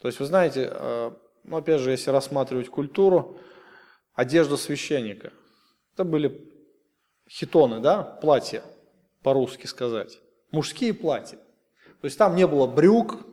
[0.00, 3.38] То есть, вы знаете, а, ну, опять же, если рассматривать культуру,
[4.14, 5.32] одежда священника,
[5.94, 6.50] это были
[7.28, 8.62] хитоны, да, платья,
[9.22, 10.18] по-русски сказать,
[10.50, 11.38] мужские платья.
[12.00, 13.24] То есть там не было брюк,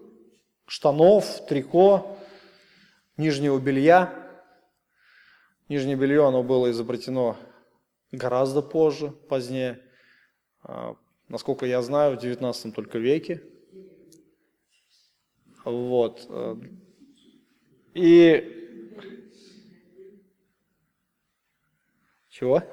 [0.68, 2.19] штанов, трико,
[3.20, 4.14] нижнего белья.
[5.68, 7.38] Нижнее белье, оно было изобретено
[8.12, 9.82] гораздо позже, позднее.
[10.64, 10.96] А,
[11.28, 13.44] насколько я знаю, в 19 только веке.
[15.66, 16.28] Вот.
[17.94, 18.56] И...
[22.30, 22.64] Чего?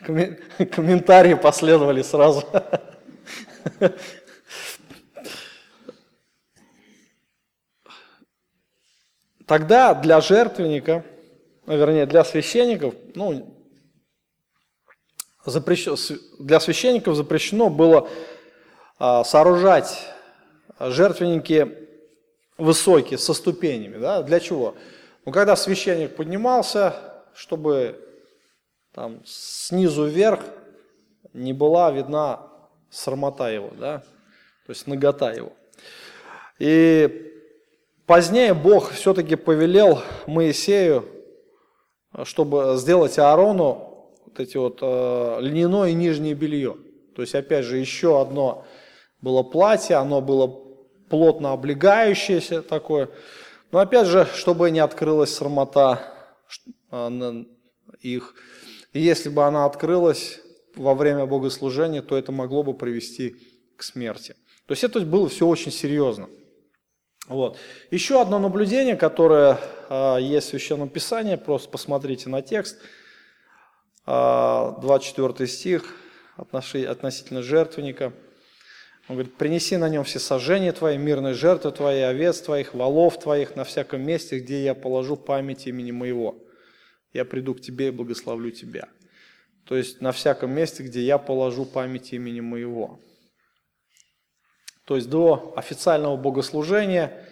[0.00, 2.44] Комментарии последовали сразу.
[9.46, 11.04] Тогда для жертвенника,
[11.66, 13.56] ну, вернее, для священников, ну,
[15.44, 15.96] запрещено,
[16.38, 18.08] для священников запрещено было
[18.98, 20.06] а, сооружать
[20.78, 21.76] жертвенники
[22.58, 23.98] высокие, со ступенями.
[23.98, 24.22] Да?
[24.22, 24.74] Для чего?
[25.24, 26.94] Ну, когда священник поднимался,
[27.34, 27.98] чтобы
[28.92, 30.40] там снизу вверх
[31.32, 32.48] не была видна
[32.90, 34.00] срамота его, да?
[34.66, 35.52] то есть нагота его.
[36.58, 37.31] И
[38.06, 41.08] Позднее Бог все-таки повелел Моисею,
[42.24, 46.76] чтобы сделать Аарону вот эти вот э, льняное нижнее белье.
[47.14, 48.66] То есть, опять же, еще одно
[49.20, 50.48] было платье, оно было
[51.08, 53.08] плотно облегающееся такое.
[53.70, 56.02] Но опять же, чтобы не открылась срамота
[56.90, 57.44] э,
[58.00, 58.34] их.
[58.92, 60.40] И если бы она открылась
[60.74, 63.36] во время богослужения, то это могло бы привести
[63.76, 64.34] к смерти.
[64.66, 66.28] То есть это было все очень серьезно.
[67.28, 67.56] Вот.
[67.90, 69.58] Еще одно наблюдение, которое
[69.88, 72.86] э, есть в Священном Писании, просто посмотрите на текст, э,
[74.06, 75.96] а, 24 стих,
[76.36, 78.12] относительно жертвенника.
[79.08, 83.56] Он говорит, принеси на нем все сожжения твои, мирные жертвы твои, овец твоих, волов твоих
[83.56, 86.36] на всяком месте, где я положу память имени моего.
[87.12, 88.88] Я приду к тебе и благословлю тебя.
[89.64, 93.00] То есть на всяком месте, где я положу память имени моего.
[94.84, 97.26] То есть до официального богослужения,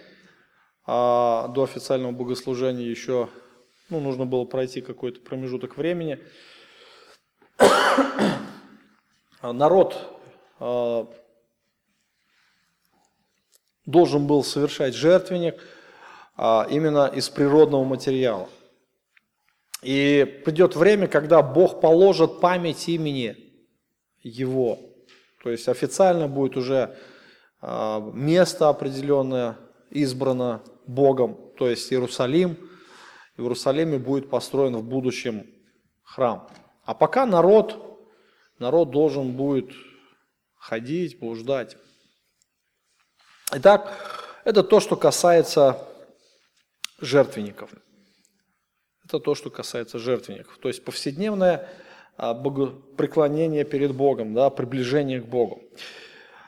[0.86, 3.28] а до официального богослужения еще
[3.88, 6.20] ну, нужно было пройти какой-то промежуток времени.
[9.42, 9.96] Народ
[10.60, 11.08] а,
[13.84, 15.60] должен был совершать жертвенник
[16.36, 18.48] а, именно из природного материала.
[19.82, 23.36] И придет время, когда Бог положит память имени
[24.22, 24.78] Его.
[25.42, 26.96] То есть официально будет уже а,
[27.62, 29.56] место определенное
[29.90, 32.56] избрано Богом, то есть Иерусалим.
[33.36, 35.46] В Иерусалиме будет построен в будущем
[36.02, 36.48] храм.
[36.84, 38.00] А пока народ,
[38.58, 39.70] народ должен будет
[40.56, 41.76] ходить, блуждать.
[43.52, 45.78] Итак, это то, что касается
[46.98, 47.70] жертвенников.
[49.04, 50.58] Это то, что касается жертвенников.
[50.58, 51.68] То есть повседневное
[52.16, 55.62] а, преклонение перед Богом, да, приближение к Богу.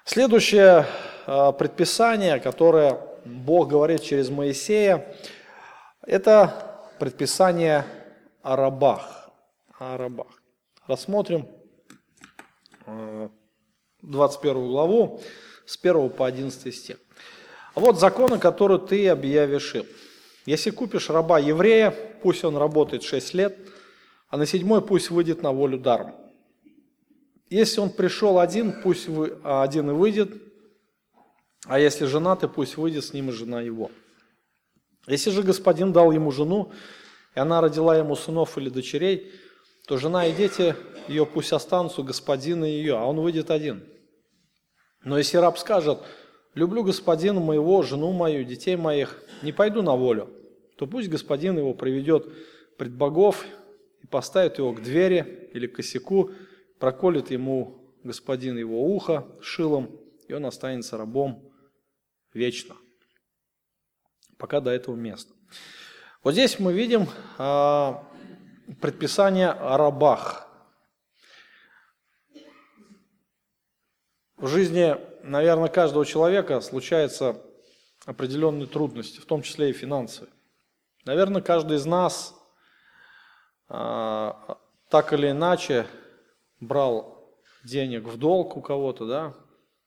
[0.04, 0.86] Следующее
[1.26, 5.14] а, предписание, которое Бог говорит через Моисея,
[6.04, 7.84] это предписание
[8.42, 9.30] о рабах.
[9.78, 10.26] О рабах.
[10.88, 11.46] Рассмотрим
[14.02, 15.20] 21 а, главу
[15.66, 16.96] с 1 по 11 стих.
[17.76, 19.76] Вот законы, которые ты объявишь.
[20.46, 23.56] Если купишь раба еврея, пусть он работает 6 лет,
[24.28, 26.16] а на седьмой пусть выйдет на волю даром.
[27.52, 30.30] Если он пришел один, пусть вы, а один и выйдет,
[31.66, 33.90] а если женатый, пусть выйдет с ним и жена его.
[35.06, 36.72] Если же господин дал ему жену,
[37.34, 39.32] и она родила ему сынов или дочерей,
[39.86, 40.74] то жена и дети
[41.08, 43.84] ее пусть останутся господина ее, а он выйдет один.
[45.04, 45.98] Но если раб скажет,
[46.54, 50.30] люблю господина моего, жену мою, детей моих, не пойду на волю,
[50.78, 52.32] то пусть господин его приведет
[52.78, 53.44] пред богов
[54.02, 56.30] и поставит его к двери или к косяку,
[56.82, 61.48] проколет ему господин его ухо шилом, и он останется рабом
[62.34, 62.74] вечно,
[64.36, 65.32] пока до этого места.
[66.24, 67.06] Вот здесь мы видим
[67.38, 68.04] а,
[68.80, 70.48] предписание о рабах.
[74.36, 77.40] В жизни, наверное, каждого человека случаются
[78.06, 80.34] определенные трудности, в том числе и финансовые.
[81.04, 82.34] Наверное, каждый из нас
[83.68, 84.58] а,
[84.90, 85.86] так или иначе
[86.62, 87.28] брал
[87.64, 89.34] денег в долг у кого-то, да,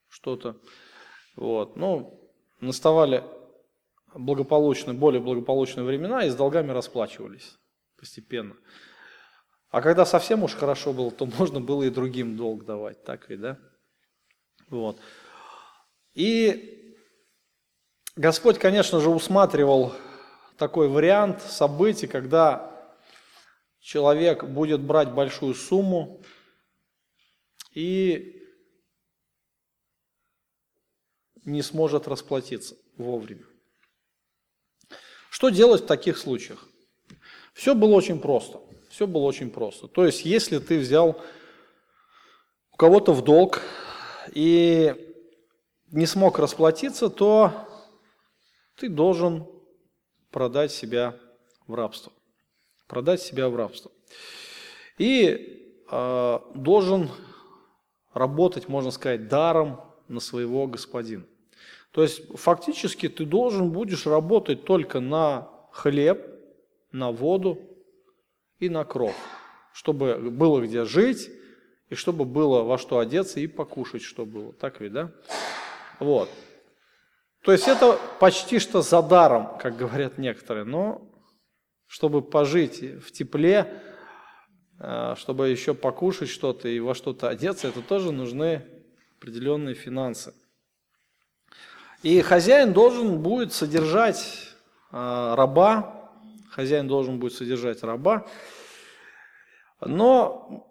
[0.09, 0.57] что-то.
[1.35, 1.75] Вот.
[1.75, 2.19] Ну,
[2.59, 3.23] наставали
[4.13, 7.57] благополучные, более благополучные времена и с долгами расплачивались
[7.97, 8.55] постепенно.
[9.69, 13.41] А когда совсем уж хорошо было, то можно было и другим долг давать, так ведь,
[13.41, 13.57] да?
[14.69, 14.97] Вот.
[16.13, 16.95] И
[18.15, 19.93] Господь, конечно же, усматривал
[20.57, 22.71] такой вариант событий, когда
[23.79, 26.21] человек будет брать большую сумму
[27.75, 28.41] и
[31.43, 33.45] не сможет расплатиться вовремя.
[35.29, 36.67] Что делать в таких случаях?
[37.53, 38.61] Все было очень просто.
[38.89, 39.87] Все было очень просто.
[39.87, 41.21] То есть, если ты взял
[42.71, 43.61] у кого-то в долг
[44.33, 44.95] и
[45.91, 47.67] не смог расплатиться, то
[48.77, 49.45] ты должен
[50.31, 51.19] продать себя
[51.67, 52.13] в рабство.
[52.87, 53.91] Продать себя в рабство.
[54.97, 57.09] И э, должен
[58.15, 61.25] работать, можно сказать, даром на своего господина.
[61.91, 66.25] То есть фактически ты должен будешь работать только на хлеб,
[66.91, 67.59] на воду
[68.57, 69.15] и на кров,
[69.73, 71.29] чтобы было где жить,
[71.89, 74.53] и чтобы было во что одеться и покушать, что было.
[74.53, 75.11] Так ведь, да?
[75.99, 76.29] Вот.
[77.41, 81.07] То есть это почти что за даром, как говорят некоторые, но
[81.85, 83.81] чтобы пожить в тепле,
[84.77, 88.65] чтобы еще покушать что-то и во что-то одеться, это тоже нужны
[89.17, 90.33] определенные финансы.
[92.03, 94.49] И хозяин должен будет содержать
[94.91, 96.11] э, раба,
[96.49, 98.27] хозяин должен будет содержать раба,
[99.81, 100.67] но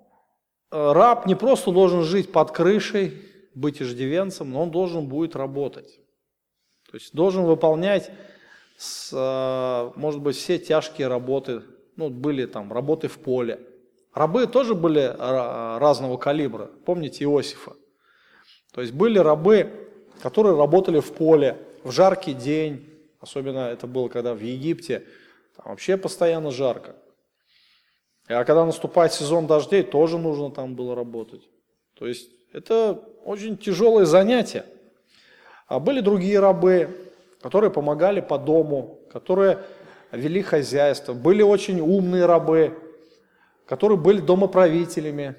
[0.70, 3.20] раб не просто должен жить под крышей,
[3.54, 6.00] быть иждивенцем, но он должен будет работать.
[6.90, 8.10] То есть должен выполнять,
[9.12, 11.62] э, может быть, все тяжкие работы,
[11.96, 13.60] ну, были там работы в поле.
[14.14, 16.70] Рабы тоже были разного калибра.
[16.84, 17.72] Помните Иосифа?
[18.72, 19.70] То есть были рабы,
[20.22, 22.88] которые работали в поле в жаркий день,
[23.20, 25.04] особенно это было когда в Египте,
[25.56, 26.96] там вообще постоянно жарко.
[28.26, 31.42] А когда наступает сезон дождей, тоже нужно там было работать.
[31.94, 34.64] То есть это очень тяжелое занятие.
[35.66, 37.10] А были другие рабы,
[37.42, 39.58] которые помогали по дому, которые
[40.10, 41.12] вели хозяйство.
[41.12, 42.78] Были очень умные рабы,
[43.66, 45.36] которые были домоправителями.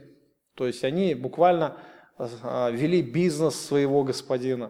[0.55, 1.77] То есть они буквально
[2.17, 4.69] а, вели бизнес своего господина.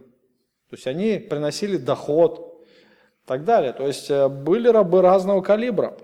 [0.70, 2.66] То есть они приносили доход
[3.24, 3.72] и так далее.
[3.74, 5.98] То есть э, были рабы разного калибра.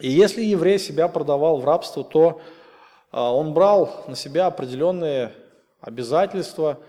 [0.00, 2.40] И если еврей себя продавал в рабство, то
[3.12, 5.32] а, он брал на себя определенные
[5.80, 6.80] обязательства,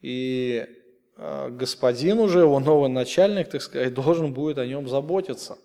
[0.00, 0.66] и
[1.16, 5.58] господин уже, его новый начальник, так сказать, должен будет о нем заботиться.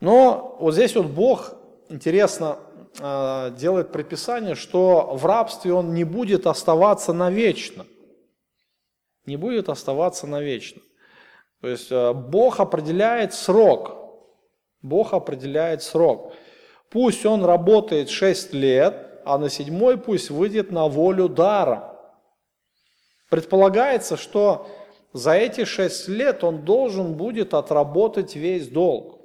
[0.00, 1.54] Но вот здесь вот Бог,
[1.88, 2.58] интересно,
[3.00, 7.86] а, делает предписание, что в рабстве он не будет оставаться навечно.
[9.26, 10.82] Не будет оставаться навечно.
[11.60, 13.96] То есть а, Бог определяет срок.
[14.82, 16.34] Бог определяет срок.
[16.90, 21.98] Пусть он работает 6 лет, а на седьмой пусть выйдет на волю дара.
[23.30, 24.68] Предполагается, что
[25.12, 29.20] за эти шесть лет он должен будет отработать весь долг.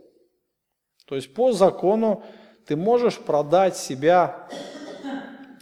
[1.05, 2.23] То есть по закону
[2.69, 4.47] ты можешь продать себя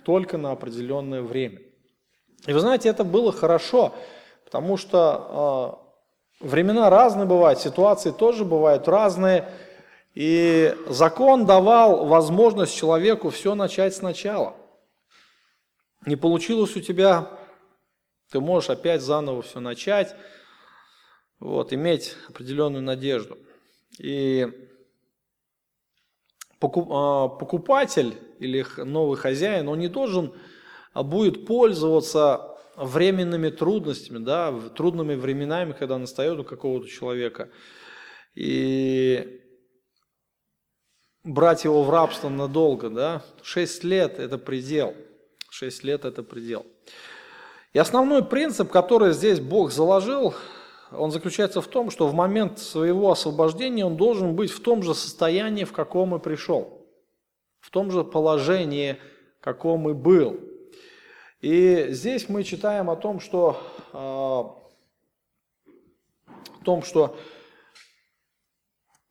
[0.04, 1.62] только на определенное время.
[2.46, 3.96] И вы знаете, это было хорошо,
[4.44, 5.80] потому что
[6.42, 9.50] э, времена разные бывают, ситуации тоже бывают разные.
[10.16, 14.58] И закон давал возможность человеку все начать сначала.
[16.06, 17.40] Не получилось у тебя
[18.34, 20.14] ты можешь опять заново все начать,
[21.40, 23.38] вот, иметь определенную надежду.
[23.98, 24.67] И
[26.60, 30.34] покупатель или новый хозяин, он не должен
[30.98, 37.52] а будет пользоваться временными трудностями, да, трудными временами, когда настает у какого-то человека.
[38.34, 39.42] И
[41.24, 44.96] брать его в рабство надолго, да, 6 лет– это предел.
[45.52, 46.66] 6 лет– это предел.
[47.74, 50.34] И основной принцип, который здесь Бог заложил,
[50.92, 54.94] он заключается в том, что в момент своего освобождения он должен быть в том же
[54.94, 56.86] состоянии, в каком и пришел,
[57.60, 58.98] в том же положении,
[59.42, 60.40] каком и был.
[61.42, 63.62] И здесь мы читаем о том, что,
[63.94, 64.70] о
[66.64, 67.18] том, что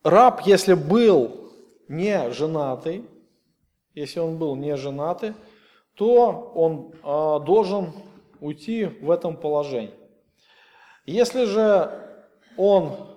[0.02, 1.52] раб, если был
[1.88, 3.04] не женатый,
[3.94, 5.34] если он был не женатый,
[5.94, 6.92] то он
[7.44, 7.92] должен
[8.40, 9.94] уйти в этом положении.
[11.06, 12.24] Если же
[12.56, 13.16] он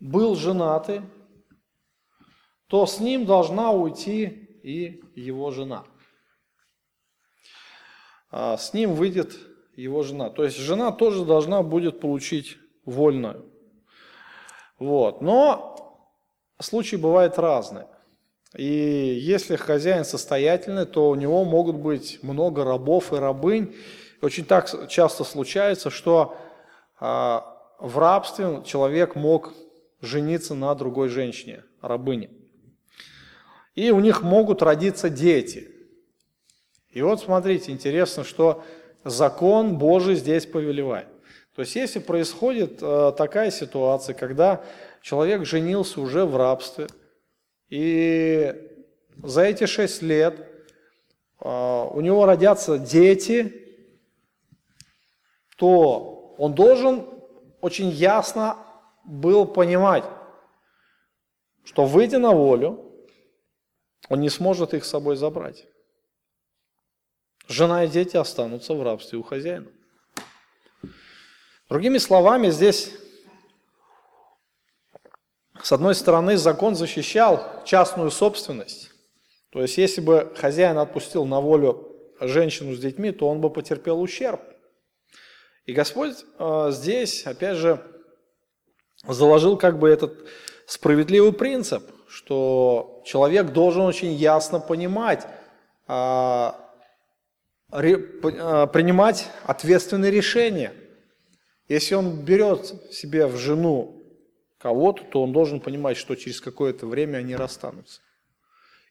[0.00, 1.02] был женатый,
[2.68, 4.26] то с ним должна уйти
[4.62, 5.84] и его жена.
[8.30, 9.36] А с ним выйдет
[9.74, 10.30] его жена.
[10.30, 13.50] То есть жена тоже должна будет получить вольную.
[14.78, 15.22] Вот.
[15.22, 16.08] Но
[16.60, 17.88] случаи бывают разные.
[18.54, 23.74] И если хозяин состоятельный, то у него могут быть много рабов и рабынь.
[24.20, 26.36] Очень так часто случается, что
[27.00, 29.54] а, в рабстве человек мог
[30.00, 32.30] жениться на другой женщине, рабыне.
[33.74, 35.70] И у них могут родиться дети.
[36.90, 38.64] И вот смотрите, интересно, что
[39.04, 41.08] закон Божий здесь повелевает.
[41.54, 44.64] То есть если происходит э, такая ситуация, когда
[45.02, 46.86] человек женился уже в рабстве–
[47.68, 48.54] и
[49.22, 50.46] за эти шесть лет
[51.38, 53.67] а, у него родятся дети,
[55.58, 57.04] то он должен
[57.60, 58.56] очень ясно
[59.04, 60.04] был понимать,
[61.64, 62.84] что выйдя на волю,
[64.08, 65.66] он не сможет их с собой забрать.
[67.48, 69.66] Жена и дети останутся в рабстве у хозяина.
[71.68, 72.92] Другими словами, здесь
[75.60, 78.92] с одной стороны, закон защищал частную собственность.
[79.50, 84.00] То есть, если бы хозяин отпустил на волю женщину с детьми, то он бы потерпел
[84.00, 84.40] ущерб.
[85.68, 87.78] И Господь э, здесь, опять же,
[89.06, 90.26] заложил как бы этот
[90.64, 95.26] справедливый принцип, что человек должен очень ясно понимать,
[95.86, 96.52] э,
[97.70, 100.72] ре, э, принимать ответственные решения.
[101.68, 104.02] Если он берет себе в жену
[104.56, 108.00] кого-то, то он должен понимать, что через какое-то время они расстанутся.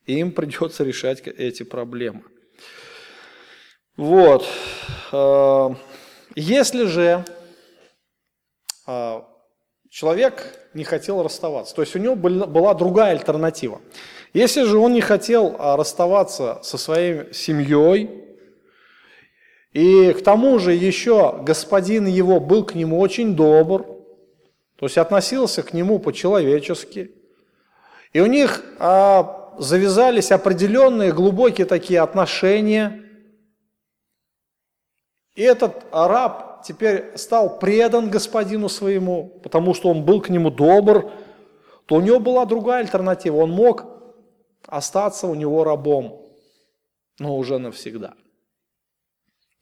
[0.05, 2.21] И им придется решать эти проблемы.
[3.95, 4.45] Вот.
[6.39, 7.25] Если же
[8.85, 9.21] э,
[9.89, 13.81] человек не хотел расставаться, то есть у него была другая альтернатива.
[14.33, 18.23] Если же он не хотел а, расставаться со своей семьей,
[19.73, 23.87] и к тому же еще господин его был к нему очень добр,
[24.75, 27.15] то есть относился к нему по-человечески.
[28.13, 33.06] И у них а, завязались определенные глубокие такие отношения.
[35.37, 41.11] И этот раб теперь стал предан господину своему, потому что он был к нему добр,
[41.85, 43.35] то у него была другая альтернатива.
[43.37, 43.85] Он мог
[44.65, 46.25] остаться у него рабом,
[47.19, 48.15] но уже навсегда.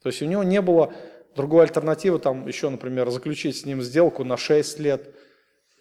[0.02, 0.94] То есть у него не было
[1.34, 5.14] другой альтернативы, там еще, например, заключить с ним сделку на 6 лет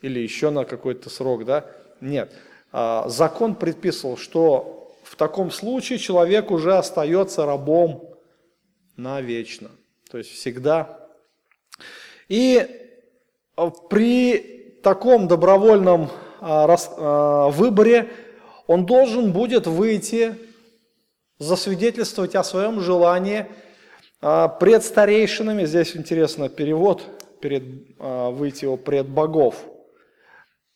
[0.01, 1.71] или еще на какой-то срок, да?
[2.01, 2.33] Нет.
[2.73, 8.13] А, закон предписывал, что в таком случае человек уже остается рабом
[8.97, 9.71] навечно.
[10.09, 10.99] То есть всегда.
[12.27, 12.67] И
[13.55, 16.09] а, при таком добровольном
[16.41, 18.09] а, выборе
[18.67, 20.35] он должен будет выйти,
[21.37, 23.45] засвидетельствовать о своем желании
[24.21, 25.65] пред старейшинами.
[25.65, 27.03] Здесь интересно перевод,
[27.41, 27.63] перед,
[27.99, 29.63] выйти его пред богов.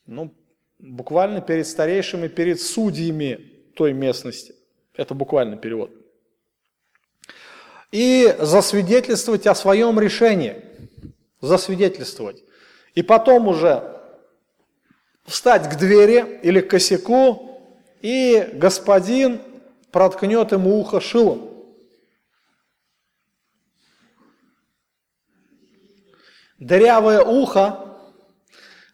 [0.06, 0.36] Ну,
[0.78, 3.40] буквально перед старейшими, перед судьями
[3.76, 4.54] той местности.
[4.94, 5.92] Это буквально перевод.
[7.92, 10.64] И засвидетельствовать о своем решении.
[11.42, 12.44] Засвидетельствовать.
[12.94, 14.00] И потом уже
[15.26, 17.62] встать к двери или к косяку,
[18.02, 19.42] и господин
[19.92, 21.50] проткнет ему ухо шилом.
[26.58, 27.98] Дырявое ухо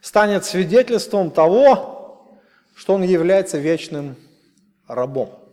[0.01, 2.39] станет свидетельством того,
[2.75, 4.15] что он является вечным
[4.87, 5.44] рабом.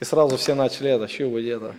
[0.00, 1.74] И сразу все начали это, что вы это.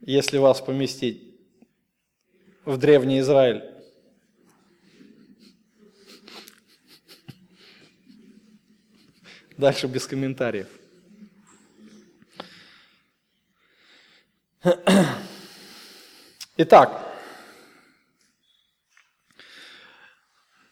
[0.00, 1.22] Если вас поместить
[2.64, 3.72] в Древний Израиль,
[9.62, 10.66] Дальше без комментариев.
[16.56, 17.14] Итак,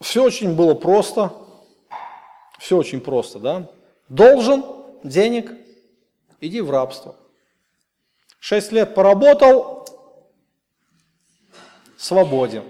[0.00, 1.32] все очень было просто,
[2.58, 3.70] все очень просто, да?
[4.08, 4.64] Должен
[5.02, 5.52] денег,
[6.40, 7.16] иди в рабство.
[8.38, 9.86] Шесть лет поработал,
[11.96, 12.64] свободен.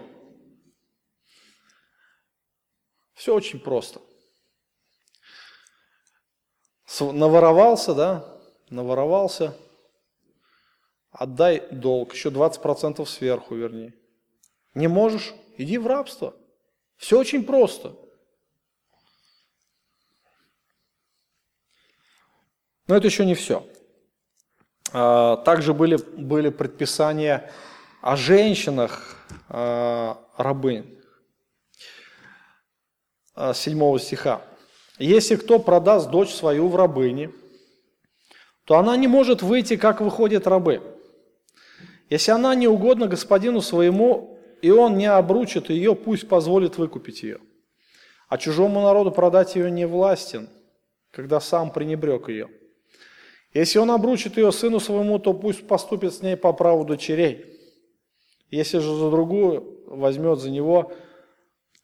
[3.15, 4.01] Все очень просто
[7.01, 8.39] наворовался, да,
[8.71, 9.57] наворовался,
[11.11, 13.95] отдай долг, еще 20% сверху, вернее.
[14.77, 16.37] Не можешь, иди в рабство.
[16.99, 17.97] Все очень просто.
[22.87, 23.67] Но это еще не все.
[24.93, 27.51] А, также были, были предписания
[28.03, 29.17] о женщинах
[29.49, 31.01] а, рабынь.
[33.35, 34.43] 7 а, стиха.
[34.99, 37.33] Если кто продаст дочь свою в рабыни,
[38.65, 40.83] то она не может выйти, как выходят рабы.
[42.11, 47.39] Если она не угодна господину своему, и он не обручит ее, пусть позволит выкупить ее.
[48.29, 50.49] А чужому народу продать ее не властен,
[51.11, 52.49] когда сам пренебрег ее.
[53.55, 57.47] Если он обручит ее сыну своему, то пусть поступит с ней по праву дочерей.
[58.51, 60.93] Если же за другую возьмет за него,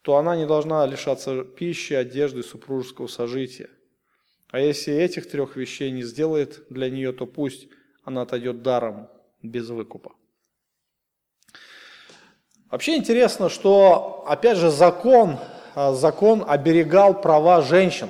[0.01, 3.69] то она не должна лишаться пищи, одежды, супружеского сожития.
[4.49, 7.69] А если этих трех вещей не сделает для нее, то пусть
[8.03, 9.07] она отойдет даром,
[9.41, 10.13] без выкупа.
[12.73, 15.37] Вообще интересно, что, опять же, закон,
[15.75, 18.09] а, закон оберегал права женщин.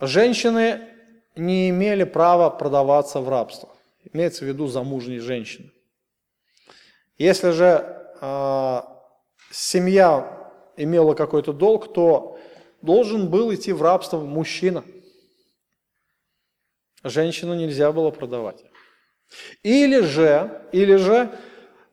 [0.00, 0.80] Женщины
[1.36, 3.68] не имели права продаваться в рабство.
[4.12, 5.70] Имеется в виду замужние женщины.
[7.18, 9.00] Если же а,
[9.52, 12.36] семья имела какой-то долг, то
[12.82, 14.82] должен был идти в рабство мужчина.
[17.04, 18.64] Женщину нельзя было продавать.
[19.62, 21.30] Или же, или же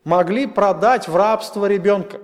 [0.03, 2.21] могли продать в рабство ребенка.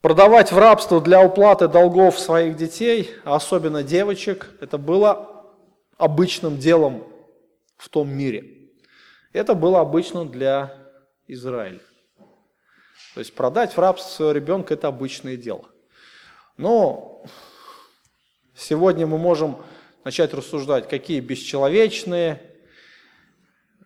[0.00, 5.44] Продавать в рабство для уплаты долгов своих детей, особенно девочек, это было
[5.96, 7.04] обычным делом
[7.76, 8.54] в том мире–
[9.32, 10.74] это было обычно для
[11.26, 11.80] Израиля.
[13.14, 15.64] То есть продать в рабство своего ребенка– это обычное дело.
[16.56, 17.24] Но
[18.56, 19.58] сегодня мы можем
[20.08, 22.40] начать рассуждать, какие бесчеловечные.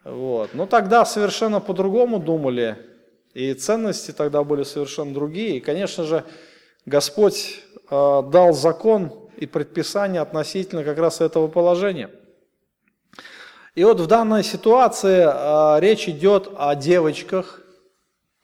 [0.04, 0.54] Вот.
[0.54, 2.78] Но тогда совершенно по-другому думали,
[3.34, 5.56] и ценности тогда были совершенно другие.
[5.56, 6.24] И, конечно же,
[6.86, 7.60] Господь
[7.90, 12.10] э, дал закон и предписание относительно как раз этого положения–
[13.74, 17.62] и вот в данной ситуации э, речь идет о девочках,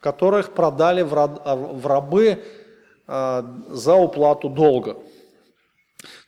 [0.01, 2.43] которых продали в, раб, в рабы
[3.07, 4.97] э, за уплату долга.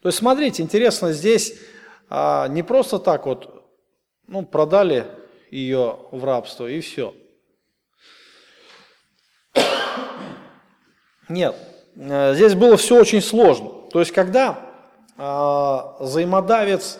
[0.02, 1.54] То есть, смотрите, интересно, здесь
[2.08, 3.64] а, не просто так вот,
[4.26, 5.06] ну, продали
[5.50, 7.14] ее в рабство и все.
[11.28, 11.54] Нет,
[11.96, 13.70] э, здесь было все очень сложно.
[13.92, 14.58] То есть, когда
[15.16, 16.98] а, взаимодавец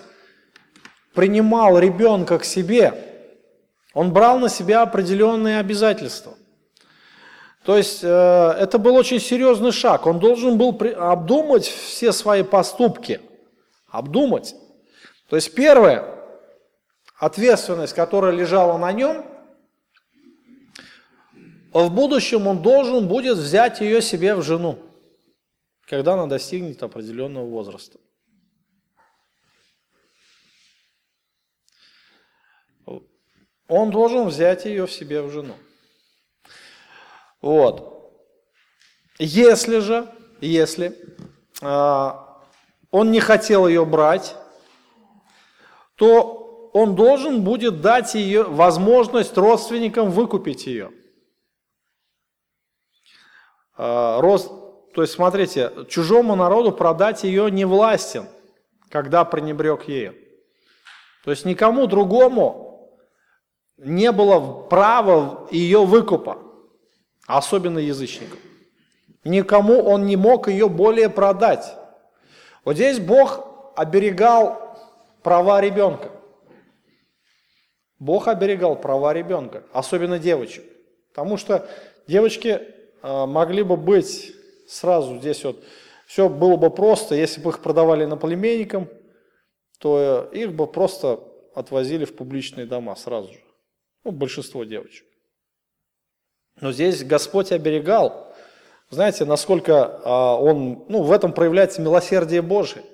[1.15, 2.95] принимал ребенка к себе,
[3.95, 6.35] он брал на себя определенные обязательства.
[7.71, 10.05] То есть э, это был очень серьезный шаг.
[10.05, 13.21] Он должен был обдумать все свои поступки.
[13.87, 14.57] Обдумать.
[15.29, 16.05] То есть первое,
[17.17, 19.25] ответственность, которая лежала на нем,
[21.73, 24.77] в будущем он должен будет взять ее себе в жену,
[25.87, 28.01] когда она достигнет определенного возраста.
[33.69, 35.55] Он должен взять ее в себе в жену.
[37.41, 37.91] Вот.
[39.19, 40.09] Если же,
[40.41, 40.97] если
[41.61, 42.11] э,
[42.91, 44.35] он не хотел ее брать,
[45.95, 50.91] то он должен будет дать ее возможность родственникам выкупить ее.
[53.77, 54.49] Э, рост,
[54.95, 58.29] то есть, смотрите, чужому народу продать ее не властен,
[58.91, 60.15] когда пренебрег ею.
[61.25, 62.99] То есть никому другому
[63.77, 66.50] не было права ее выкупа
[67.37, 68.39] особенно язычникам.
[69.25, 71.75] Никому он не мог ее более продать.
[72.65, 74.79] Вот здесь Бог оберегал
[75.23, 76.11] права ребенка.
[77.99, 80.65] Бог оберегал права ребенка, особенно девочек.
[81.11, 81.69] Потому что
[82.07, 82.61] девочки
[83.03, 84.35] э, могли бы быть
[84.67, 85.63] сразу здесь вот,
[86.07, 88.89] все было бы просто, если бы их продавали наплеменникам,
[89.79, 91.21] то их бы просто
[91.55, 93.41] отвозили в публичные дома сразу же.
[94.05, 95.07] Ну, большинство девочек.
[96.59, 98.35] Но здесь Господь оберегал.
[98.91, 102.85] Знаете, насколько а, Он, ну, в этом проявляется милосердие Божие.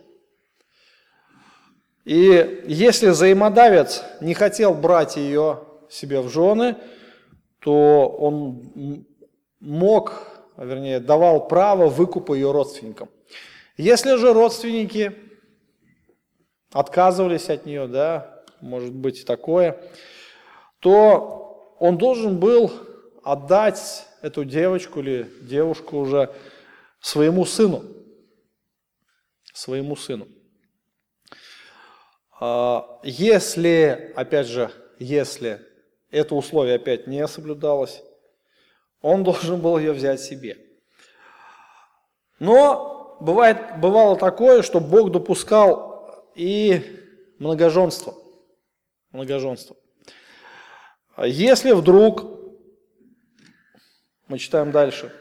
[2.05, 6.77] И если взаимодавец не хотел брать ее себе в жены,
[7.59, 9.05] то он
[9.59, 10.23] мог,
[10.57, 13.09] вернее, давал право выкупа ее родственникам.
[13.77, 15.17] Если же родственники
[16.73, 19.77] отказывались от нее, да, может быть такое,
[20.79, 22.71] то он должен был
[23.27, 26.33] отдать эту девочку или девушку уже
[27.01, 27.83] своему сыну.
[29.53, 30.29] Своему сыну.
[32.39, 34.71] А, если, опять же,
[35.01, 35.61] если
[36.13, 38.01] это условие опять не соблюдалось,
[39.03, 40.57] он должен был ее взять себе.
[42.39, 46.81] Но бывает, бывало такое, что Бог допускал и
[47.41, 48.15] многоженство.
[49.11, 49.75] Многоженство.
[51.25, 52.37] Если вдруг
[54.29, 55.15] мы читаем дальше.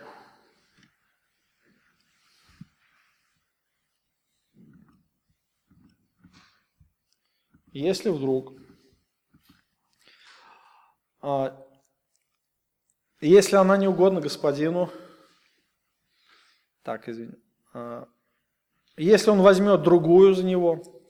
[7.72, 8.54] Если вдруг,
[11.22, 11.62] а,
[13.20, 14.90] если она не угодна господину,
[16.84, 17.36] так, извини,
[17.74, 18.08] а,
[18.96, 21.04] если он возьмет другую за него,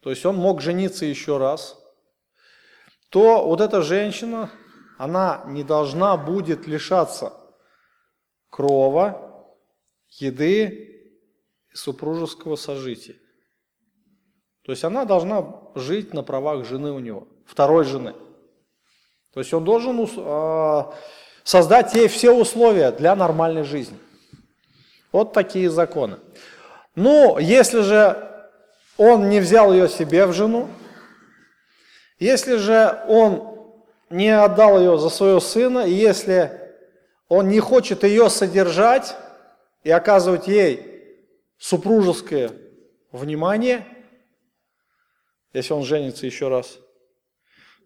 [0.00, 1.78] то есть он мог жениться еще раз,
[3.10, 4.50] то вот эта женщина
[4.98, 7.32] она не должна будет лишаться
[8.50, 9.46] крова,
[10.10, 10.66] еды
[11.72, 13.14] и супружеского сожития.
[14.64, 15.46] То есть она должна
[15.76, 18.14] жить на правах жены у него, второй жены.
[19.32, 20.84] То есть он должен э,
[21.44, 23.98] создать ей все условия для нормальной жизни.
[25.12, 26.18] Вот такие законы.
[26.96, 28.50] Ну, если же
[28.96, 30.68] он не взял ее себе в жену,
[32.18, 33.57] если же он
[34.10, 36.74] не отдал ее за своего сына, и если
[37.28, 39.16] он не хочет ее содержать
[39.82, 41.18] и оказывать ей
[41.58, 42.52] супружеское
[43.12, 43.86] внимание,
[45.52, 46.78] если он женится еще раз,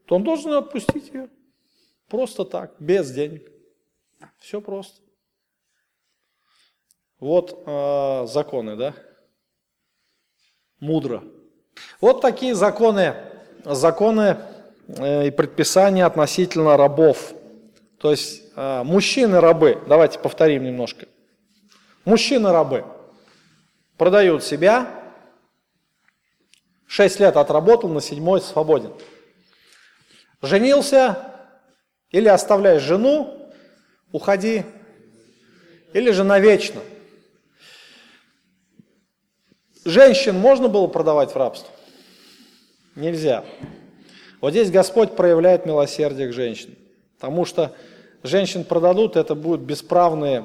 [0.07, 1.29] то он должен отпустить ее.
[2.09, 3.51] Просто так, без денег.
[4.39, 5.01] Все просто.
[7.19, 8.95] Вот э, законы, да?
[10.81, 11.23] Мудро.
[12.01, 13.15] Вот такие законы,
[13.65, 14.39] законы
[14.89, 17.33] и предписания относительно рабов.
[17.99, 21.07] То есть э, мужчины-рабы, давайте повторим немножко.
[22.05, 22.85] Мужчины-рабы
[23.97, 24.89] продают себя,
[26.89, 28.93] 6 лет отработал, на седьмой свободен.
[30.43, 31.33] Женился
[32.11, 33.51] или оставляешь жену,
[34.11, 34.65] уходи,
[35.93, 36.81] или же навечно.
[39.85, 41.73] Женщин можно было продавать в рабство?
[42.95, 43.45] Нельзя.
[44.43, 46.77] Вот здесь Господь проявляет милосердие к женщинам,
[47.19, 47.75] потому что
[48.23, 50.45] женщин продадут, это будут бесправные,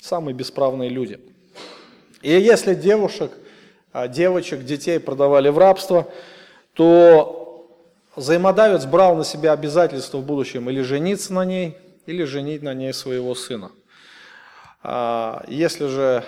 [0.00, 1.20] самые бесправные люди.
[2.22, 3.32] И если девушек
[3.92, 6.06] а, девочек, детей продавали в рабство,
[6.74, 7.68] то
[8.14, 12.92] взаимодавец брал на себя обязательство в будущем или жениться на ней, или женить на ней
[12.92, 13.72] своего сына.
[14.82, 16.22] А, если же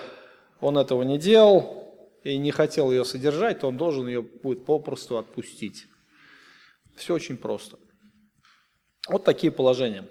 [0.59, 5.17] он этого не делал и не хотел ее содержать, то он должен ее будет попросту
[5.17, 5.85] отпустить.
[7.01, 7.79] Все очень просто.
[9.09, 10.07] Вот такие положения.